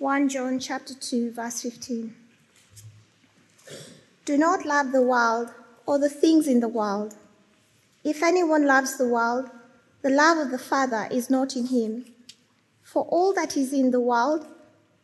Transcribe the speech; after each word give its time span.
1 0.00 0.28
John 0.28 0.60
chapter 0.60 0.94
2 0.94 1.32
verse 1.32 1.62
15. 1.62 2.14
Do 4.24 4.38
not 4.38 4.64
love 4.64 4.92
the 4.92 5.02
world 5.02 5.48
or 5.86 5.98
the 5.98 6.08
things 6.08 6.46
in 6.46 6.60
the 6.60 6.68
world. 6.68 7.16
If 8.04 8.22
anyone 8.22 8.64
loves 8.64 8.96
the 8.96 9.08
world, 9.08 9.50
the 10.02 10.10
love 10.10 10.38
of 10.38 10.52
the 10.52 10.58
Father 10.58 11.08
is 11.10 11.30
not 11.30 11.56
in 11.56 11.66
him. 11.66 12.04
For 12.84 13.06
all 13.06 13.34
that 13.34 13.56
is 13.56 13.72
in 13.72 13.90
the 13.90 13.98
world, 13.98 14.46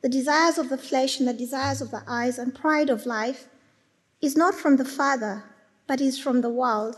the 0.01 0.09
desires 0.09 0.59
of 0.59 0.69
the 0.69 0.79
flesh 0.79 1.19
and 1.19 1.27
the 1.27 1.33
desires 1.33 1.81
of 1.81 1.91
the 1.91 2.05
eyes 2.07 2.39
and 2.39 2.55
pride 2.55 2.89
of 2.89 3.05
life, 3.05 3.49
is 4.23 4.37
not 4.37 4.55
from 4.55 4.77
the 4.77 4.85
Father, 4.85 5.43
but 5.89 6.01
is 6.01 6.21
from 6.21 6.41
the 6.41 6.51
world. 6.51 6.97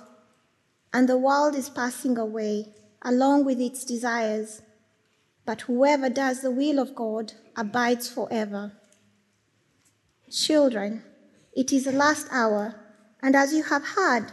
And 0.92 1.08
the 1.08 1.16
world 1.16 1.54
is 1.54 1.70
passing 1.70 2.18
away, 2.18 2.74
along 3.00 3.46
with 3.46 3.58
its 3.58 3.84
desires. 3.84 4.60
But 5.46 5.62
whoever 5.62 6.10
does 6.10 6.42
the 6.42 6.50
will 6.50 6.79
of 6.79 6.94
God 6.94 7.32
abides 7.56 8.08
forever. 8.08 8.72
Children, 10.30 11.04
it 11.54 11.72
is 11.72 11.84
the 11.84 11.93
last 11.93 12.26
hour, 12.32 12.75
and 13.22 13.36
as 13.36 13.54
you 13.54 13.62
have 13.62 13.86
heard 13.96 14.32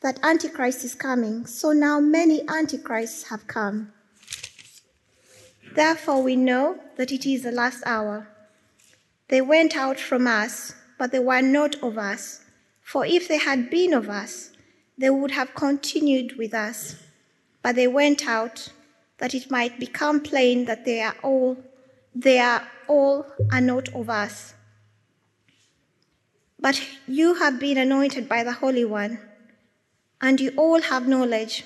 that 0.00 0.18
Antichrist 0.22 0.84
is 0.84 0.94
coming, 0.94 1.46
so 1.46 1.72
now 1.72 2.00
many 2.00 2.42
Antichrists 2.48 3.28
have 3.30 3.46
come. 3.46 3.92
Therefore, 5.74 6.22
we 6.22 6.34
know 6.34 6.80
that 6.96 7.12
it 7.12 7.24
is 7.24 7.44
the 7.44 7.52
last 7.52 7.82
hour. 7.86 8.28
They 9.28 9.40
went 9.40 9.76
out 9.76 10.00
from 10.00 10.26
us, 10.26 10.74
but 10.98 11.12
they 11.12 11.20
were 11.20 11.42
not 11.42 11.76
of 11.82 11.98
us. 11.98 12.40
For 12.82 13.06
if 13.06 13.28
they 13.28 13.38
had 13.38 13.70
been 13.70 13.92
of 13.92 14.08
us, 14.08 14.50
they 14.96 15.10
would 15.10 15.30
have 15.30 15.54
continued 15.54 16.36
with 16.36 16.52
us. 16.52 16.96
But 17.62 17.76
they 17.76 17.86
went 17.86 18.26
out, 18.26 18.72
that 19.18 19.34
it 19.34 19.50
might 19.50 19.78
become 19.78 20.20
plain 20.20 20.64
that 20.64 20.84
they 20.84 21.00
are 21.00 21.16
all, 21.22 21.56
they 22.14 22.38
are 22.38 22.66
all 22.88 23.26
are 23.52 23.60
of 23.94 24.08
us. 24.08 24.54
But 26.60 26.82
you 27.06 27.34
have 27.34 27.60
been 27.60 27.78
anointed 27.78 28.28
by 28.28 28.42
the 28.42 28.52
Holy 28.52 28.84
One, 28.84 29.18
and 30.20 30.40
you 30.40 30.52
all 30.56 30.80
have 30.80 31.06
knowledge. 31.06 31.64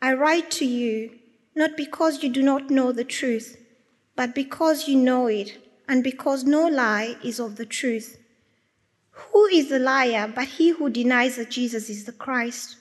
I 0.00 0.14
write 0.14 0.50
to 0.52 0.64
you 0.64 1.18
not 1.54 1.76
because 1.76 2.22
you 2.22 2.28
do 2.28 2.42
not 2.42 2.70
know 2.70 2.90
the 2.92 3.04
truth, 3.04 3.56
but 4.16 4.34
because 4.34 4.88
you 4.88 4.96
know 4.96 5.26
it, 5.26 5.58
and 5.88 6.02
because 6.02 6.44
no 6.44 6.66
lie 6.66 7.16
is 7.22 7.38
of 7.38 7.56
the 7.56 7.66
truth. 7.66 8.18
Who 9.10 9.46
is 9.46 9.68
the 9.68 9.78
liar 9.78 10.32
but 10.34 10.46
he 10.46 10.70
who 10.70 10.90
denies 10.90 11.36
that 11.36 11.50
Jesus 11.50 11.88
is 11.88 12.04
the 12.04 12.12
Christ? 12.12 12.76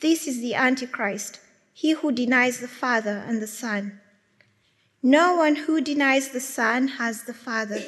This 0.00 0.26
is 0.26 0.40
the 0.40 0.54
Antichrist, 0.54 1.40
he 1.72 1.92
who 1.92 2.12
denies 2.12 2.60
the 2.60 2.68
Father 2.68 3.24
and 3.26 3.40
the 3.40 3.46
Son. 3.46 4.00
No 5.02 5.36
one 5.36 5.56
who 5.56 5.80
denies 5.80 6.28
the 6.28 6.40
Son 6.40 6.88
has 6.88 7.24
the 7.24 7.34
Father. 7.34 7.82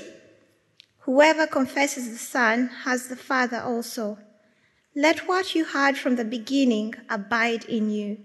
Whoever 1.00 1.46
confesses 1.46 2.10
the 2.10 2.18
Son 2.18 2.68
has 2.84 3.08
the 3.08 3.16
Father 3.16 3.58
also. 3.58 4.18
Let 4.96 5.28
what 5.28 5.54
you 5.54 5.64
heard 5.64 5.98
from 5.98 6.16
the 6.16 6.24
beginning 6.24 6.94
abide 7.10 7.64
in 7.66 7.90
you. 7.90 8.18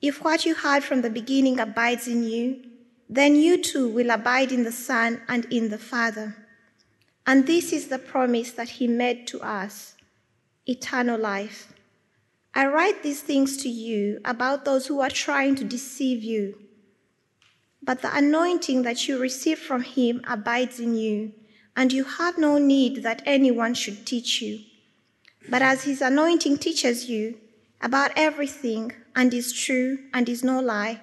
If 0.00 0.22
what 0.22 0.44
you 0.44 0.54
heard 0.54 0.84
from 0.84 1.02
the 1.02 1.10
beginning 1.10 1.58
abides 1.58 2.06
in 2.06 2.22
you, 2.22 2.62
then 3.08 3.36
you 3.36 3.62
too 3.62 3.88
will 3.88 4.10
abide 4.10 4.52
in 4.52 4.64
the 4.64 4.72
Son 4.72 5.22
and 5.28 5.44
in 5.46 5.70
the 5.70 5.78
Father. 5.78 6.36
And 7.26 7.46
this 7.46 7.72
is 7.72 7.88
the 7.88 7.98
promise 7.98 8.52
that 8.52 8.68
he 8.68 8.86
made 8.86 9.26
to 9.28 9.40
us 9.40 9.94
eternal 10.66 11.18
life. 11.18 11.72
I 12.56 12.64
write 12.68 13.02
these 13.02 13.20
things 13.20 13.58
to 13.58 13.68
you 13.68 14.18
about 14.24 14.64
those 14.64 14.86
who 14.86 15.02
are 15.02 15.10
trying 15.10 15.56
to 15.56 15.64
deceive 15.64 16.24
you. 16.24 16.58
But 17.82 18.00
the 18.00 18.16
anointing 18.16 18.80
that 18.80 19.06
you 19.06 19.20
receive 19.20 19.58
from 19.58 19.82
him 19.82 20.22
abides 20.26 20.80
in 20.80 20.94
you, 20.94 21.32
and 21.76 21.92
you 21.92 22.04
have 22.04 22.38
no 22.38 22.56
need 22.56 23.02
that 23.02 23.20
anyone 23.26 23.74
should 23.74 24.06
teach 24.06 24.40
you. 24.40 24.60
But 25.50 25.60
as 25.60 25.84
his 25.84 26.00
anointing 26.00 26.56
teaches 26.56 27.10
you 27.10 27.36
about 27.82 28.12
everything 28.16 28.92
and 29.14 29.34
is 29.34 29.52
true 29.52 29.98
and 30.14 30.26
is 30.26 30.42
no 30.42 30.58
lie, 30.58 31.02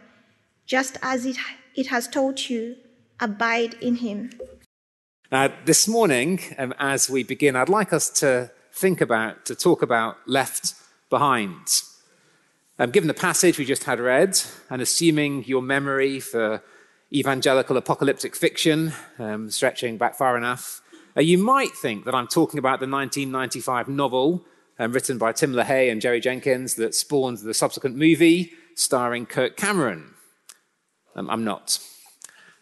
just 0.66 0.98
as 1.04 1.28
it, 1.28 1.38
it 1.76 1.86
has 1.88 2.08
taught 2.08 2.50
you, 2.50 2.78
abide 3.20 3.76
in 3.76 3.98
him. 3.98 4.32
Now, 5.32 5.54
this 5.66 5.88
morning, 5.88 6.40
um, 6.58 6.74
as 6.80 7.12
we 7.12 7.22
begin, 7.22 7.56
I'd 7.56 7.70
like 7.70 7.94
us 7.94 8.10
to 8.22 8.52
think 8.72 9.02
about, 9.02 9.46
to 9.46 9.54
talk 9.54 9.84
about 9.84 10.18
left 10.26 10.74
behind. 11.14 11.84
Um, 12.80 12.90
given 12.90 13.08
the 13.08 13.14
passage 13.30 13.60
we 13.60 13.66
just 13.66 13.84
had 13.84 14.00
read, 14.00 14.42
and 14.72 14.82
assuming 14.82 15.44
your 15.46 15.62
memory 15.62 16.20
for 16.20 16.64
evangelical 17.14 17.78
apocalyptic 17.78 18.36
fiction 18.36 18.94
um, 19.20 19.52
stretching 19.52 20.00
back 20.00 20.16
far 20.16 20.36
enough, 20.36 20.82
uh, 21.16 21.22
you 21.22 21.38
might 21.38 21.74
think 21.74 22.06
that 22.06 22.16
I'm 22.16 22.28
talking 22.28 22.58
about 22.58 22.80
the 22.80 22.88
1995 22.88 23.88
novel 23.90 24.44
um, 24.80 24.92
written 24.92 25.20
by 25.20 25.34
Tim 25.34 25.54
LaHaye 25.54 25.92
and 25.92 26.02
Jerry 26.02 26.20
Jenkins 26.20 26.74
that 26.76 26.96
spawned 26.96 27.38
the 27.38 27.54
subsequent 27.54 27.96
movie 27.96 28.54
starring 28.74 29.28
Kirk 29.28 29.56
Cameron. 29.56 30.16
Um, 31.16 31.30
I'm 31.30 31.44
not. 31.44 31.78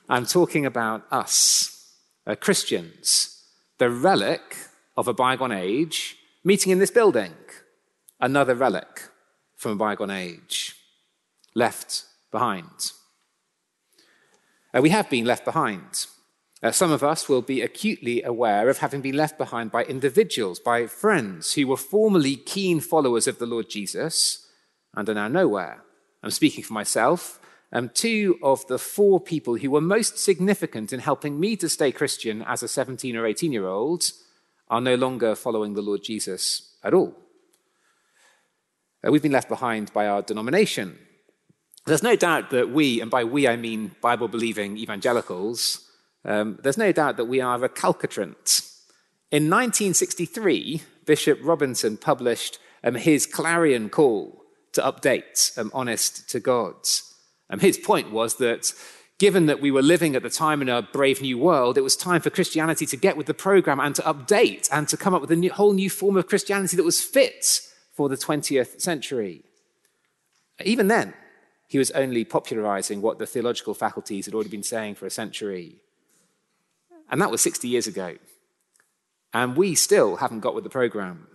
I'm 0.10 0.26
talking 0.26 0.66
about 0.66 1.06
us, 1.10 1.96
uh, 2.28 2.36
Christians, 2.36 3.42
the 3.78 3.90
relic 3.90 4.58
of 4.98 5.08
a 5.08 5.14
bygone 5.14 5.54
age, 5.54 6.18
meeting 6.44 6.74
in 6.74 6.80
this 6.80 6.92
building, 6.92 7.32
another 8.22 8.56
relic 8.56 9.10
from 9.56 9.74
a 9.74 9.76
bygone 9.76 10.12
age, 10.12 10.76
left 11.56 12.06
behind. 12.32 12.94
Uh, 14.74 14.82
we 14.82 14.90
have 14.90 15.10
been 15.10 15.26
left 15.26 15.44
behind. 15.44 16.08
Uh, 16.64 16.72
some 16.72 16.92
of 16.92 17.04
us 17.04 17.28
will 17.28 17.42
be 17.42 17.62
acutely 17.62 18.22
aware 18.22 18.70
of 18.70 18.78
having 18.78 19.02
been 19.02 19.18
left 19.18 19.38
behind 19.38 19.72
by 19.72 19.84
individuals, 19.84 20.60
by 20.60 20.86
friends 20.86 21.54
who 21.54 21.68
were 21.68 21.78
formerly 21.78 22.36
keen 22.36 22.80
followers 22.80 23.28
of 23.28 23.40
the 23.40 23.46
Lord 23.46 23.70
Jesus 23.70 24.48
and 24.96 25.10
are 25.10 25.16
now 25.16 25.28
nowhere. 25.28 25.84
I'm 26.24 26.32
speaking 26.32 26.64
for 26.64 26.74
myself. 26.74 27.40
Um, 27.74 27.90
two 27.90 28.38
of 28.44 28.68
the 28.68 28.78
four 28.78 29.20
people 29.20 29.56
who 29.56 29.72
were 29.72 29.82
most 29.82 30.20
significant 30.20 30.94
in 30.94 31.00
helping 31.00 31.40
me 31.40 31.56
to 31.56 31.70
stay 31.70 31.92
Christian 31.92 32.42
as 32.44 32.62
a 32.62 32.68
17 32.68 33.16
or 33.16 33.26
18 33.26 33.52
year 33.52 33.68
old 33.68 34.12
are 34.70 34.82
no 34.82 34.96
longer 34.96 35.36
following 35.36 35.74
the 35.74 35.82
Lord 35.82 36.04
Jesus 36.04 36.76
at 36.84 36.94
all. 36.94 37.16
Uh, 39.06 39.12
we've 39.12 39.24
been 39.24 39.32
left 39.32 39.50
behind 39.50 39.92
by 39.94 40.08
our 40.08 40.22
denomination. 40.22 40.98
There's 41.86 42.04
no 42.04 42.16
doubt 42.16 42.52
that 42.52 42.70
we, 42.70 43.02
and 43.02 43.10
by 43.10 43.24
we 43.24 43.48
I 43.48 43.56
mean 43.56 43.96
Bible 44.02 44.28
believing 44.28 44.78
evangelicals, 44.78 45.88
um, 46.24 46.60
there's 46.62 46.78
no 46.78 46.92
doubt 46.92 47.18
that 47.18 47.26
we 47.26 47.42
are 47.42 47.58
recalcitrant. 47.58 48.62
In 49.32 49.50
1963, 49.50 50.84
Bishop 51.06 51.40
Robinson 51.42 51.98
published 51.98 52.60
um, 52.84 52.96
his 52.96 53.26
clarion 53.26 53.90
call 53.90 54.44
to 54.74 54.82
update 54.82 55.58
um, 55.58 55.72
Honest 55.74 56.30
to 56.30 56.40
God. 56.40 56.76
Um, 57.50 57.60
his 57.60 57.78
point 57.78 58.12
was 58.12 58.36
that 58.36 58.74
given 59.18 59.48
that 59.48 59.62
we 59.62 59.72
were 59.72 59.82
living 59.82 60.16
at 60.16 60.24
the 60.24 60.30
time 60.30 60.62
in 60.62 60.70
a 60.70 60.82
brave 60.82 61.22
new 61.22 61.38
world, 61.38 61.78
it 61.78 61.82
was 61.82 61.96
time 61.96 62.22
for 62.22 62.30
Christianity 62.30 62.86
to 62.86 62.98
get 62.98 63.18
with 63.18 63.26
the 63.26 63.34
program 63.34 63.80
and 63.80 63.96
to 63.96 64.02
update 64.04 64.70
and 64.72 64.88
to 64.88 64.98
come 64.98 65.14
up 65.14 65.22
with 65.22 65.32
a 65.32 65.36
new, 65.36 65.52
whole 65.52 65.74
new 65.74 65.90
form 65.90 66.18
of 66.18 66.28
Christianity 66.28 66.78
that 66.78 66.84
was 66.84 67.02
fit 67.02 67.62
for 67.92 68.10
the 68.10 68.18
20th 68.18 68.82
century. 68.82 69.44
Even 70.64 70.88
then, 70.88 71.14
he 71.68 71.78
was 71.78 71.92
only 71.92 72.26
popularizing 72.26 73.02
what 73.02 73.18
the 73.18 73.26
theological 73.26 73.74
faculties 73.74 74.26
had 74.26 74.36
already 74.36 74.50
been 74.50 74.64
saying 74.64 74.96
for 74.96 75.06
a 75.06 75.12
century. 75.12 75.78
And 77.10 77.22
that 77.22 77.32
was 77.32 77.42
60 77.42 77.68
years 77.68 77.88
ago. 77.88 78.18
And 79.34 79.56
we 79.56 79.76
still 79.76 80.18
haven't 80.18 80.42
got 80.42 80.56
with 80.56 80.64
the 80.64 80.70
program. 80.70 81.28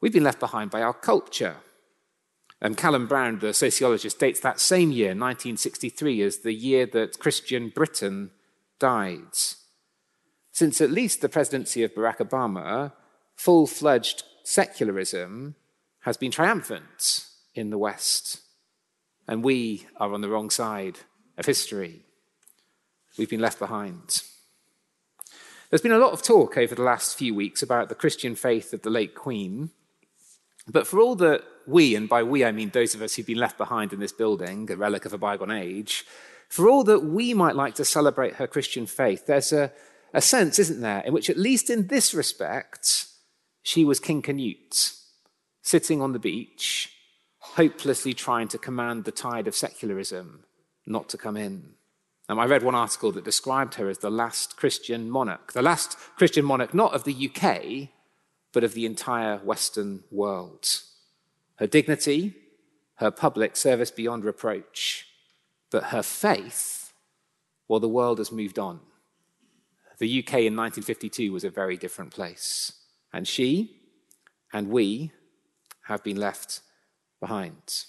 We've 0.00 0.12
been 0.12 0.24
left 0.24 0.40
behind 0.40 0.70
by 0.70 0.82
our 0.82 0.92
culture. 0.92 1.56
And 2.60 2.76
Callum 2.76 3.08
Brown, 3.08 3.40
the 3.40 3.52
sociologist, 3.52 4.20
dates 4.20 4.40
that 4.40 4.60
same 4.60 4.92
year, 4.92 5.08
1963, 5.08 6.22
as 6.22 6.38
the 6.38 6.52
year 6.52 6.86
that 6.86 7.18
Christian 7.18 7.70
Britain 7.70 8.30
died. 8.78 9.36
Since 10.52 10.80
at 10.80 10.90
least 10.90 11.20
the 11.20 11.28
presidency 11.28 11.82
of 11.82 11.94
Barack 11.94 12.18
Obama, 12.18 12.92
full 13.34 13.66
fledged 13.66 14.22
secularism 14.44 15.54
has 16.00 16.16
been 16.16 16.30
triumphant 16.30 17.26
in 17.54 17.70
the 17.70 17.78
West. 17.78 18.40
And 19.28 19.44
we 19.44 19.86
are 19.96 20.12
on 20.12 20.20
the 20.20 20.28
wrong 20.28 20.50
side 20.50 20.98
of 21.38 21.46
history. 21.46 22.00
We've 23.16 23.30
been 23.30 23.40
left 23.40 23.58
behind. 23.58 24.22
There's 25.70 25.82
been 25.82 25.92
a 25.92 25.98
lot 25.98 26.12
of 26.12 26.22
talk 26.22 26.58
over 26.58 26.74
the 26.74 26.82
last 26.82 27.16
few 27.16 27.34
weeks 27.34 27.62
about 27.62 27.88
the 27.88 27.94
Christian 27.94 28.34
faith 28.34 28.72
of 28.72 28.82
the 28.82 28.90
late 28.90 29.14
Queen. 29.14 29.70
But 30.68 30.86
for 30.86 31.00
all 31.00 31.14
that 31.16 31.44
we, 31.66 31.94
and 31.94 32.08
by 32.08 32.22
we 32.22 32.44
I 32.44 32.52
mean 32.52 32.70
those 32.70 32.94
of 32.94 33.02
us 33.02 33.14
who've 33.14 33.26
been 33.26 33.38
left 33.38 33.58
behind 33.58 33.92
in 33.92 34.00
this 34.00 34.12
building, 34.12 34.70
a 34.70 34.76
relic 34.76 35.04
of 35.04 35.12
a 35.12 35.18
bygone 35.18 35.50
age, 35.50 36.04
for 36.48 36.68
all 36.68 36.84
that 36.84 37.04
we 37.04 37.32
might 37.32 37.56
like 37.56 37.74
to 37.76 37.84
celebrate 37.84 38.34
her 38.34 38.46
Christian 38.46 38.86
faith, 38.86 39.26
there's 39.26 39.52
a, 39.52 39.72
a 40.12 40.20
sense, 40.20 40.58
isn't 40.58 40.80
there, 40.80 41.00
in 41.00 41.14
which, 41.14 41.30
at 41.30 41.38
least 41.38 41.70
in 41.70 41.86
this 41.86 42.12
respect, 42.12 43.06
she 43.62 43.84
was 43.84 44.00
King 44.00 44.22
Canute, 44.22 44.92
sitting 45.62 46.02
on 46.02 46.12
the 46.12 46.18
beach, 46.18 46.92
hopelessly 47.38 48.14
trying 48.14 48.48
to 48.48 48.58
command 48.58 49.04
the 49.04 49.12
tide 49.12 49.46
of 49.46 49.54
secularism 49.54 50.44
not 50.86 51.08
to 51.10 51.18
come 51.18 51.36
in. 51.36 51.74
I 52.28 52.46
read 52.46 52.62
one 52.62 52.74
article 52.74 53.12
that 53.12 53.24
described 53.24 53.74
her 53.74 53.90
as 53.90 53.98
the 53.98 54.10
last 54.10 54.56
Christian 54.56 55.10
monarch, 55.10 55.52
the 55.52 55.60
last 55.60 55.98
Christian 56.16 56.46
monarch 56.46 56.72
not 56.72 56.94
of 56.94 57.04
the 57.04 57.28
UK, 57.28 57.90
but 58.52 58.64
of 58.64 58.72
the 58.72 58.86
entire 58.86 59.38
Western 59.38 60.04
world. 60.10 60.66
Her 61.56 61.66
dignity, 61.66 62.34
her 62.96 63.10
public 63.10 63.56
service 63.56 63.90
beyond 63.90 64.24
reproach, 64.24 65.06
but 65.70 65.84
her 65.84 66.02
faith, 66.02 66.92
well, 67.68 67.80
the 67.80 67.88
world 67.88 68.18
has 68.18 68.32
moved 68.32 68.58
on. 68.58 68.80
The 69.98 70.20
UK 70.20 70.34
in 70.34 70.56
1952 70.56 71.32
was 71.32 71.44
a 71.44 71.50
very 71.50 71.76
different 71.76 72.12
place, 72.12 72.72
and 73.12 73.26
she 73.28 73.76
and 74.52 74.68
we 74.68 75.12
have 75.86 76.02
been 76.02 76.16
left 76.16 76.60
behind. 77.20 77.84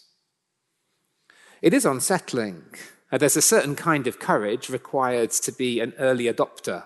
It 1.62 1.74
is 1.74 1.86
unsettling. 1.86 2.64
Uh, 3.12 3.18
there's 3.18 3.38
a 3.38 3.42
certain 3.42 3.76
kind 3.76 4.08
of 4.08 4.20
courage 4.20 4.70
required 4.70 5.32
to 5.32 5.52
be 5.52 5.80
an 5.80 5.94
early 5.98 6.26
adopter, 6.26 6.86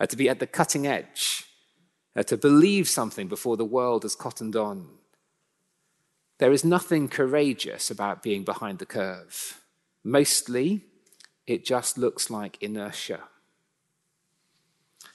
uh, 0.00 0.06
to 0.06 0.16
be 0.16 0.28
at 0.28 0.40
the 0.40 0.46
cutting 0.46 0.86
edge, 0.86 1.44
uh, 2.16 2.22
to 2.24 2.36
believe 2.36 2.88
something 2.88 3.28
before 3.28 3.56
the 3.56 3.64
world 3.64 4.02
has 4.02 4.16
cottoned 4.16 4.56
on. 4.56 4.88
There 6.38 6.52
is 6.52 6.64
nothing 6.64 7.08
courageous 7.08 7.90
about 7.90 8.22
being 8.22 8.44
behind 8.44 8.78
the 8.78 8.86
curve. 8.86 9.60
Mostly, 10.04 10.84
it 11.46 11.64
just 11.64 11.98
looks 11.98 12.30
like 12.30 12.62
inertia. 12.62 13.24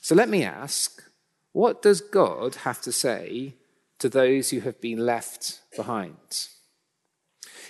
So 0.01 0.16
let 0.16 0.30
me 0.30 0.44
ask 0.44 1.01
what 1.53 1.81
does 1.81 2.01
God 2.01 2.55
have 2.55 2.81
to 2.81 2.91
say 2.91 3.55
to 4.00 4.09
those 4.09 4.50
who 4.50 4.59
have 4.61 4.81
been 4.81 5.05
left 5.05 5.61
behind? 5.75 6.50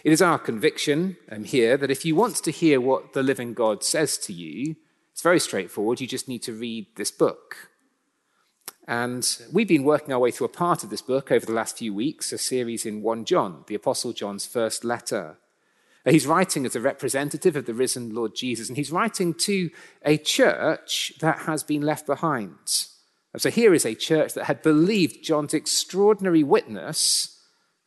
It 0.03 0.12
is 0.12 0.21
our 0.21 0.39
conviction 0.39 1.18
um, 1.30 1.44
here 1.44 1.77
that 1.77 1.91
if 1.91 2.03
you 2.06 2.15
want 2.15 2.38
to 2.38 2.51
hear 2.51 2.81
what 2.81 3.13
the 3.13 3.24
living 3.24 3.53
God 3.53 3.83
says 3.83 4.18
to 4.19 4.33
you, 4.33 4.75
it's 5.12 5.21
very 5.21 5.39
straightforward. 5.39 6.01
You 6.01 6.07
just 6.07 6.27
need 6.27 6.44
to 6.44 6.53
read 6.53 6.88
this 6.95 7.12
book. 7.12 7.69
And 8.88 9.38
we've 9.51 9.68
been 9.68 9.83
working 9.83 10.13
our 10.13 10.19
way 10.19 10.31
through 10.31 10.47
a 10.47 10.50
part 10.50 10.83
of 10.83 10.89
this 10.89 11.01
book 11.01 11.31
over 11.31 11.45
the 11.45 11.53
last 11.53 11.77
few 11.77 11.94
weeks, 11.94 12.33
a 12.33 12.38
series 12.38 12.86
in 12.86 13.01
1 13.01 13.25
John, 13.25 13.63
the 13.68 13.75
Apostle 13.75 14.12
John's 14.12 14.45
first 14.45 14.83
letter. 14.83 15.38
He's 16.06 16.27
writing 16.27 16.65
as 16.65 16.75
a 16.75 16.81
representative 16.81 17.56
of 17.56 17.65
the 17.65 17.74
risen 17.74 18.13
Lord 18.13 18.36
Jesus, 18.36 18.68
and 18.68 18.75
he's 18.75 18.91
writing 18.91 19.33
to 19.36 19.69
a 20.03 20.18
church 20.18 21.13
that 21.21 21.39
has 21.39 21.63
been 21.63 21.81
left 21.81 22.06
behind. 22.06 22.88
So 23.38 23.50
here 23.50 23.74
is 23.74 23.85
a 23.85 23.95
church 23.95 24.33
that 24.33 24.45
had 24.45 24.62
believed 24.62 25.24
John's 25.24 25.53
extraordinary 25.53 26.44
witness 26.44 27.39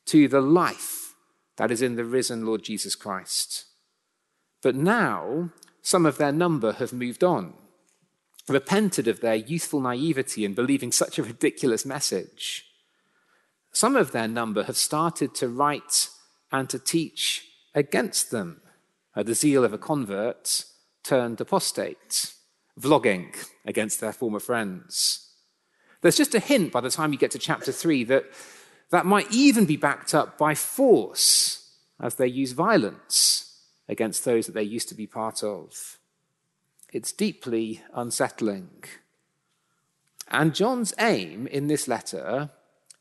to 0.06 0.28
the 0.28 0.40
life 0.40 1.14
that 1.56 1.70
is 1.70 1.82
in 1.82 1.96
the 1.96 2.04
risen 2.04 2.44
Lord 2.44 2.64
Jesus 2.64 2.94
Christ. 2.94 3.64
But 4.62 4.74
now, 4.74 5.50
some 5.82 6.04
of 6.04 6.18
their 6.18 6.32
number 6.32 6.72
have 6.72 6.92
moved 6.92 7.22
on 7.22 7.54
repented 8.48 9.08
of 9.08 9.20
their 9.20 9.34
youthful 9.34 9.80
naivety 9.80 10.44
in 10.44 10.54
believing 10.54 10.92
such 10.92 11.18
a 11.18 11.22
ridiculous 11.22 11.84
message. 11.84 12.64
Some 13.72 13.96
of 13.96 14.12
their 14.12 14.28
number 14.28 14.64
have 14.64 14.76
started 14.76 15.34
to 15.36 15.48
write 15.48 16.08
and 16.52 16.68
to 16.70 16.78
teach 16.78 17.46
against 17.74 18.30
them. 18.30 18.60
Uh, 19.14 19.22
the 19.22 19.34
zeal 19.34 19.64
of 19.64 19.72
a 19.72 19.78
convert 19.78 20.64
turned 21.02 21.40
apostate, 21.40 22.34
vlogging 22.78 23.34
against 23.64 24.00
their 24.00 24.12
former 24.12 24.40
friends. 24.40 25.25
There's 26.00 26.16
just 26.16 26.34
a 26.34 26.40
hint 26.40 26.72
by 26.72 26.80
the 26.80 26.90
time 26.90 27.12
you 27.12 27.18
get 27.18 27.30
to 27.32 27.38
chapter 27.38 27.72
3 27.72 28.04
that 28.04 28.24
that 28.90 29.06
might 29.06 29.30
even 29.32 29.64
be 29.64 29.76
backed 29.76 30.14
up 30.14 30.38
by 30.38 30.54
force 30.54 31.74
as 32.00 32.14
they 32.14 32.26
use 32.26 32.52
violence 32.52 33.60
against 33.88 34.24
those 34.24 34.46
that 34.46 34.52
they 34.52 34.62
used 34.62 34.88
to 34.88 34.94
be 34.94 35.06
part 35.06 35.42
of. 35.42 35.98
It's 36.92 37.12
deeply 37.12 37.82
unsettling. 37.94 38.84
And 40.28 40.54
John's 40.54 40.94
aim 40.98 41.46
in 41.46 41.66
this 41.66 41.88
letter 41.88 42.50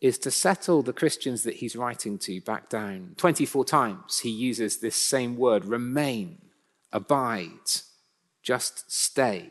is 0.01 0.18
to 0.19 0.31
settle 0.31 0.83
the 0.83 0.94
Christians 0.94 1.44
that 1.44 1.56
he's 1.56 1.75
writing 1.75 2.18
to 2.19 2.41
back 2.41 2.69
down. 2.69 3.15
24 3.18 3.65
times 3.65 4.19
he 4.19 4.30
uses 4.30 4.77
this 4.77 4.95
same 4.95 5.36
word 5.38 5.65
remain, 5.65 6.38
abide, 6.91 7.50
just 8.44 8.91
stay. 8.91 9.50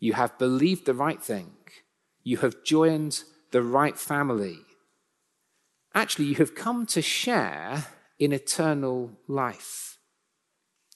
You 0.00 0.14
have 0.14 0.38
believed 0.38 0.86
the 0.86 0.94
right 0.94 1.22
thing, 1.22 1.52
you 2.26 2.38
have 2.38 2.64
joined 2.64 3.22
the 3.52 3.62
right 3.62 3.96
family. 3.96 4.58
Actually, 5.94 6.24
you 6.24 6.34
have 6.34 6.56
come 6.56 6.84
to 6.84 7.00
share 7.00 7.84
in 8.18 8.32
eternal 8.32 9.12
life. 9.28 9.98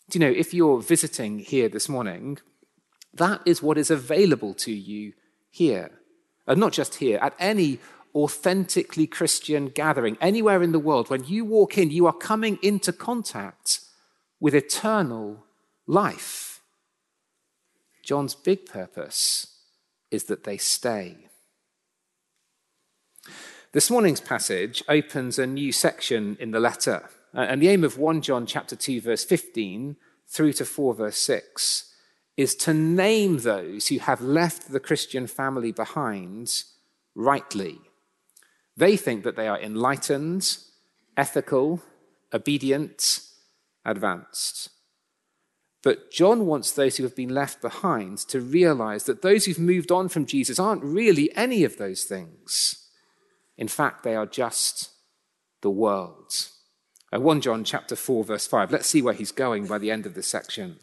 Do 0.08 0.18
you 0.18 0.24
know, 0.24 0.36
if 0.36 0.52
you're 0.52 0.82
visiting 0.82 1.38
here 1.38 1.68
this 1.68 1.88
morning, 1.88 2.38
that 3.14 3.42
is 3.46 3.62
what 3.62 3.78
is 3.78 3.92
available 3.92 4.54
to 4.54 4.72
you 4.72 5.12
here. 5.50 5.92
And 6.48 6.58
not 6.58 6.72
just 6.72 6.96
here, 6.96 7.20
at 7.22 7.36
any 7.38 7.78
authentically 8.12 9.06
Christian 9.06 9.68
gathering, 9.68 10.18
anywhere 10.20 10.64
in 10.64 10.72
the 10.72 10.80
world, 10.80 11.10
when 11.10 11.22
you 11.22 11.44
walk 11.44 11.78
in, 11.78 11.92
you 11.92 12.06
are 12.06 12.12
coming 12.12 12.58
into 12.60 12.92
contact 12.92 13.82
with 14.40 14.52
eternal 14.52 15.44
life. 15.86 16.60
John's 18.02 18.34
big 18.34 18.66
purpose 18.66 19.59
is 20.10 20.24
that 20.24 20.44
they 20.44 20.56
stay. 20.56 21.16
This 23.72 23.90
morning's 23.90 24.20
passage 24.20 24.82
opens 24.88 25.38
a 25.38 25.46
new 25.46 25.70
section 25.70 26.36
in 26.40 26.50
the 26.50 26.58
letter. 26.58 27.08
Uh, 27.32 27.42
and 27.42 27.62
the 27.62 27.68
aim 27.68 27.84
of 27.84 27.98
1 27.98 28.20
John 28.22 28.44
chapter 28.44 28.74
2 28.74 29.00
verse 29.00 29.24
15 29.24 29.96
through 30.26 30.52
to 30.54 30.64
4 30.64 30.94
verse 30.94 31.18
6 31.18 31.94
is 32.36 32.56
to 32.56 32.74
name 32.74 33.38
those 33.38 33.88
who 33.88 33.98
have 33.98 34.20
left 34.20 34.72
the 34.72 34.80
Christian 34.80 35.26
family 35.26 35.70
behind 35.70 36.64
rightly. 37.14 37.78
They 38.76 38.96
think 38.96 39.24
that 39.24 39.36
they 39.36 39.46
are 39.46 39.60
enlightened, 39.60 40.56
ethical, 41.16 41.82
obedient, 42.32 43.20
advanced. 43.84 44.70
But 45.82 46.10
John 46.10 46.46
wants 46.46 46.72
those 46.72 46.96
who 46.96 47.04
have 47.04 47.16
been 47.16 47.34
left 47.34 47.62
behind 47.62 48.18
to 48.28 48.40
realize 48.40 49.04
that 49.04 49.22
those 49.22 49.46
who've 49.46 49.58
moved 49.58 49.90
on 49.90 50.08
from 50.08 50.26
Jesus 50.26 50.58
aren't 50.58 50.84
really 50.84 51.34
any 51.34 51.64
of 51.64 51.78
those 51.78 52.04
things. 52.04 52.88
In 53.56 53.68
fact, 53.68 54.02
they 54.02 54.14
are 54.14 54.26
just 54.26 54.90
the 55.62 55.70
world. 55.70 56.48
Uh, 57.12 57.20
1 57.20 57.40
John 57.40 57.64
chapter 57.64 57.96
4 57.96 58.24
verse 58.24 58.46
5. 58.46 58.70
Let's 58.70 58.88
see 58.88 59.02
where 59.02 59.14
he's 59.14 59.32
going 59.32 59.66
by 59.66 59.78
the 59.78 59.90
end 59.90 60.06
of 60.06 60.14
this 60.14 60.28
section. 60.28 60.78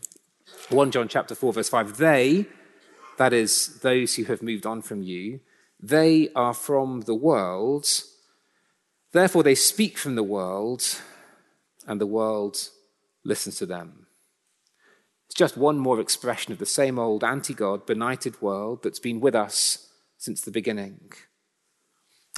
1 0.69 0.91
John 0.91 1.07
chapter 1.07 1.35
4 1.35 1.53
verse 1.53 1.69
5. 1.69 1.97
They, 1.97 2.47
that 3.17 3.33
is 3.33 3.79
those 3.81 4.15
who 4.15 4.23
have 4.25 4.41
moved 4.41 4.65
on 4.65 4.81
from 4.81 5.03
you, 5.03 5.41
they 5.79 6.29
are 6.35 6.53
from 6.53 7.01
the 7.01 7.15
world. 7.15 7.87
Therefore 9.11 9.43
they 9.43 9.55
speak 9.55 9.97
from 9.97 10.15
the 10.15 10.23
world 10.23 10.83
and 11.85 12.01
the 12.01 12.07
world 12.07 12.69
listens 13.23 13.57
to 13.57 13.65
them. 13.65 14.06
Just 15.37 15.55
one 15.55 15.77
more 15.77 15.99
expression 15.99 16.51
of 16.51 16.57
the 16.57 16.65
same 16.65 16.97
old 16.97 17.23
anti 17.23 17.53
God, 17.53 17.85
benighted 17.85 18.41
world 18.41 18.81
that's 18.81 18.97
been 18.97 19.19
with 19.19 19.35
us 19.35 19.87
since 20.17 20.41
the 20.41 20.49
beginning. 20.49 21.11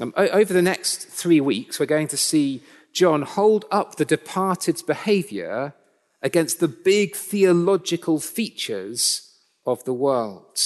Um, 0.02 0.14
over 0.18 0.54
the 0.54 0.62
next 0.62 1.08
three 1.08 1.40
weeks, 1.40 1.80
we're 1.80 1.86
going 1.86 2.10
to 2.10 2.18
see 2.18 2.62
John 2.94 3.22
hold 3.22 3.64
up 3.72 3.96
the 3.96 4.04
departed's 4.04 4.82
behavior 4.82 5.74
against 6.22 6.60
the 6.60 6.68
big 6.68 7.16
theological 7.16 8.20
features 8.20 9.34
of 9.66 9.82
the 9.86 9.94
world. 9.94 10.60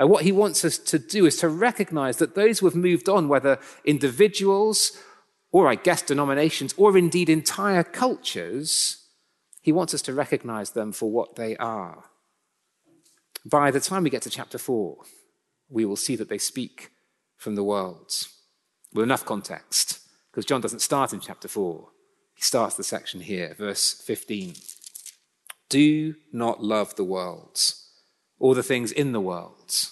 Uh, 0.00 0.06
what 0.06 0.22
he 0.22 0.32
wants 0.32 0.64
us 0.64 0.78
to 0.78 0.98
do 0.98 1.26
is 1.26 1.36
to 1.36 1.50
recognize 1.50 2.16
that 2.16 2.34
those 2.34 2.60
who 2.60 2.66
have 2.66 2.74
moved 2.74 3.10
on, 3.10 3.28
whether 3.28 3.58
individuals 3.84 4.98
or, 5.52 5.68
I 5.68 5.74
guess, 5.74 6.00
denominations, 6.00 6.72
or 6.78 6.96
indeed 6.96 7.28
entire 7.28 7.84
cultures, 7.84 9.03
he 9.64 9.72
wants 9.72 9.94
us 9.94 10.02
to 10.02 10.12
recognize 10.12 10.72
them 10.72 10.92
for 10.92 11.10
what 11.10 11.36
they 11.36 11.56
are. 11.56 12.04
By 13.46 13.70
the 13.70 13.80
time 13.80 14.02
we 14.02 14.10
get 14.10 14.20
to 14.22 14.30
chapter 14.30 14.58
4, 14.58 14.98
we 15.70 15.86
will 15.86 15.96
see 15.96 16.16
that 16.16 16.28
they 16.28 16.36
speak 16.36 16.90
from 17.38 17.54
the 17.54 17.64
world. 17.64 18.12
With 18.92 19.04
enough 19.04 19.24
context 19.24 20.00
because 20.30 20.44
John 20.44 20.60
doesn't 20.60 20.80
start 20.80 21.14
in 21.14 21.20
chapter 21.20 21.48
4. 21.48 21.88
He 22.34 22.42
starts 22.42 22.74
the 22.74 22.84
section 22.84 23.20
here, 23.22 23.54
verse 23.56 23.94
15. 23.94 24.52
Do 25.70 26.14
not 26.30 26.62
love 26.62 26.96
the 26.96 27.04
world 27.04 27.58
or 28.38 28.54
the 28.54 28.62
things 28.62 28.92
in 28.92 29.12
the 29.12 29.20
world. 29.32 29.88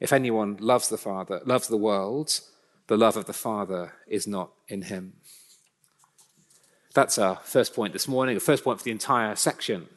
If 0.00 0.12
anyone 0.12 0.56
loves 0.56 0.88
the 0.88 0.98
Father, 0.98 1.40
loves 1.46 1.68
the 1.68 1.76
world, 1.76 2.40
the 2.88 2.96
love 2.96 3.16
of 3.16 3.26
the 3.26 3.32
Father 3.32 3.92
is 4.08 4.26
not 4.26 4.50
in 4.66 4.82
him. 4.82 5.12
That's 6.94 7.18
our 7.18 7.40
first 7.42 7.74
point 7.74 7.92
this 7.92 8.06
morning, 8.06 8.36
the 8.36 8.40
first 8.40 8.62
point 8.64 8.78
for 8.78 8.84
the 8.84 8.92
entire 8.92 9.34
section. 9.34 9.88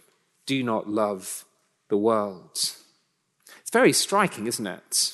Do 0.47 0.63
not 0.63 0.89
love 0.89 1.45
the 1.89 1.97
world. 1.97 2.51
It's 2.53 3.71
very 3.71 3.93
striking, 3.93 4.47
isn't 4.47 4.65
it? 4.65 5.13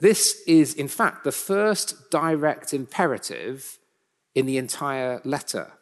This 0.00 0.42
is, 0.46 0.74
in 0.74 0.88
fact, 0.88 1.24
the 1.24 1.32
first 1.32 2.10
direct 2.10 2.72
imperative 2.72 3.78
in 4.34 4.46
the 4.46 4.58
entire 4.58 5.20
letter. 5.24 5.72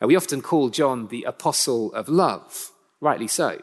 we 0.00 0.16
often 0.16 0.42
call 0.42 0.68
John 0.68 1.08
the 1.08 1.24
apostle 1.24 1.92
of 1.94 2.08
love, 2.08 2.72
rightly 3.00 3.28
so. 3.28 3.62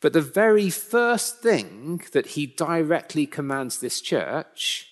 But 0.00 0.12
the 0.12 0.22
very 0.22 0.70
first 0.70 1.40
thing 1.40 2.02
that 2.12 2.28
he 2.28 2.46
directly 2.46 3.26
commands 3.26 3.78
this 3.78 4.00
church 4.00 4.88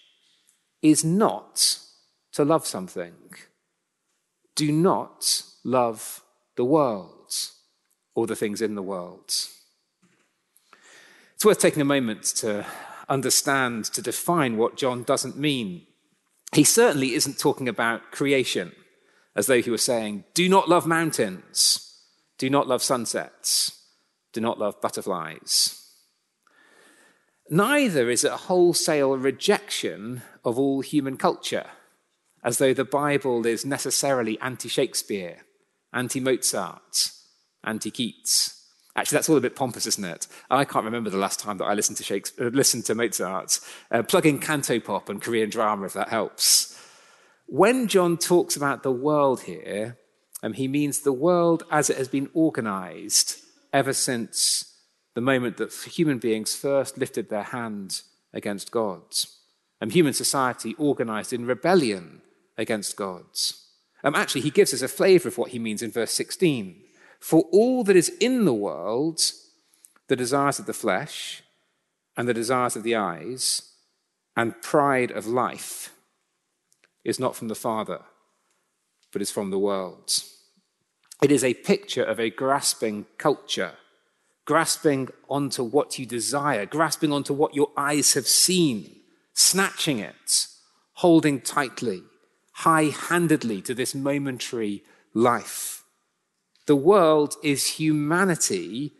is 0.82 1.04
not 1.04 1.78
to 2.32 2.44
love 2.44 2.66
something. 2.66 3.14
Do 4.56 4.72
not 4.72 5.42
love 5.64 6.22
the 6.56 6.64
world 6.64 7.32
or 8.14 8.26
the 8.26 8.34
things 8.34 8.60
in 8.60 8.74
the 8.74 8.82
world. 8.82 9.28
It's 11.34 11.44
worth 11.44 11.58
taking 11.58 11.82
a 11.82 11.84
moment 11.84 12.24
to 12.36 12.66
understand, 13.08 13.84
to 13.84 14.02
define 14.02 14.56
what 14.56 14.76
John 14.76 15.04
doesn't 15.04 15.36
mean. 15.36 15.86
He 16.52 16.64
certainly 16.64 17.12
isn't 17.14 17.38
talking 17.38 17.68
about 17.68 18.10
creation, 18.10 18.72
as 19.34 19.46
though 19.46 19.60
he 19.60 19.70
were 19.70 19.76
saying, 19.76 20.24
do 20.32 20.48
not 20.48 20.68
love 20.68 20.86
mountains, 20.86 22.00
do 22.38 22.48
not 22.48 22.66
love 22.66 22.82
sunsets, 22.82 23.82
do 24.32 24.40
not 24.40 24.58
love 24.58 24.80
butterflies. 24.80 25.82
Neither 27.50 28.08
is 28.08 28.24
it 28.24 28.32
a 28.32 28.36
wholesale 28.36 29.16
rejection 29.16 30.22
of 30.44 30.58
all 30.58 30.80
human 30.80 31.18
culture, 31.18 31.66
as 32.42 32.58
though 32.58 32.74
the 32.74 32.84
Bible 32.84 33.46
is 33.46 33.64
necessarily 33.64 34.38
anti 34.40 34.68
Shakespeare, 34.68 35.38
anti 35.92 36.20
Mozart, 36.20 37.10
anti 37.64 37.90
Keats. 37.90 38.52
Actually, 38.96 39.16
that's 39.16 39.28
all 39.28 39.36
a 39.36 39.42
bit 39.42 39.56
pompous, 39.56 39.86
isn't 39.86 40.04
it? 40.04 40.26
I 40.50 40.64
can't 40.64 40.86
remember 40.86 41.10
the 41.10 41.18
last 41.18 41.38
time 41.38 41.58
that 41.58 41.66
I 41.66 41.74
listened 41.74 41.98
to 41.98 42.04
Shakespeare, 42.04 42.46
uh, 42.46 42.50
listened 42.50 42.86
to 42.86 42.94
Mozart. 42.94 43.60
Uh, 43.90 44.02
plug 44.02 44.24
in 44.24 44.40
cantopop 44.40 45.10
and 45.10 45.20
Korean 45.20 45.50
drama 45.50 45.84
if 45.84 45.92
that 45.92 46.08
helps. 46.08 46.80
When 47.46 47.88
John 47.88 48.16
talks 48.16 48.56
about 48.56 48.82
the 48.82 48.90
world 48.90 49.42
here, 49.42 49.98
um, 50.42 50.54
he 50.54 50.66
means 50.66 51.00
the 51.00 51.12
world 51.12 51.62
as 51.70 51.90
it 51.90 51.98
has 51.98 52.08
been 52.08 52.30
organized 52.32 53.36
ever 53.72 53.92
since 53.92 54.74
the 55.14 55.20
moment 55.20 55.58
that 55.58 55.72
human 55.72 56.18
beings 56.18 56.56
first 56.56 56.96
lifted 56.98 57.28
their 57.28 57.42
hand 57.42 58.02
against 58.32 58.70
God's. 58.70 59.40
And 59.80 59.92
human 59.92 60.14
society 60.14 60.74
organized 60.78 61.34
in 61.34 61.46
rebellion 61.46 62.22
against 62.58 62.96
God's. 62.96 63.66
Um, 64.04 64.14
actually, 64.14 64.42
he 64.42 64.50
gives 64.50 64.72
us 64.72 64.82
a 64.82 64.88
flavor 64.88 65.28
of 65.28 65.38
what 65.38 65.50
he 65.50 65.58
means 65.58 65.82
in 65.82 65.90
verse 65.90 66.12
16. 66.12 66.80
For 67.18 67.40
all 67.52 67.82
that 67.84 67.96
is 67.96 68.10
in 68.20 68.44
the 68.44 68.54
world, 68.54 69.20
the 70.08 70.16
desires 70.16 70.58
of 70.58 70.66
the 70.66 70.72
flesh, 70.72 71.42
and 72.16 72.28
the 72.28 72.34
desires 72.34 72.76
of 72.76 72.82
the 72.82 72.94
eyes, 72.94 73.72
and 74.36 74.60
pride 74.62 75.10
of 75.10 75.26
life, 75.26 75.92
is 77.04 77.18
not 77.18 77.36
from 77.36 77.48
the 77.48 77.54
Father, 77.54 78.00
but 79.12 79.22
is 79.22 79.30
from 79.30 79.50
the 79.50 79.58
world. 79.58 80.12
It 81.22 81.32
is 81.32 81.44
a 81.44 81.54
picture 81.54 82.04
of 82.04 82.20
a 82.20 82.30
grasping 82.30 83.06
culture, 83.18 83.72
grasping 84.44 85.08
onto 85.28 85.64
what 85.64 85.98
you 85.98 86.06
desire, 86.06 86.66
grasping 86.66 87.12
onto 87.12 87.32
what 87.32 87.54
your 87.54 87.70
eyes 87.76 88.14
have 88.14 88.26
seen, 88.26 89.00
snatching 89.32 89.98
it, 89.98 90.46
holding 90.94 91.40
tightly, 91.40 92.02
high 92.56 92.84
handedly 92.84 93.60
to 93.60 93.74
this 93.74 93.94
momentary 93.94 94.82
life. 95.12 95.84
The 96.66 96.76
world 96.76 97.36
is 97.42 97.74
humanity 97.78 98.92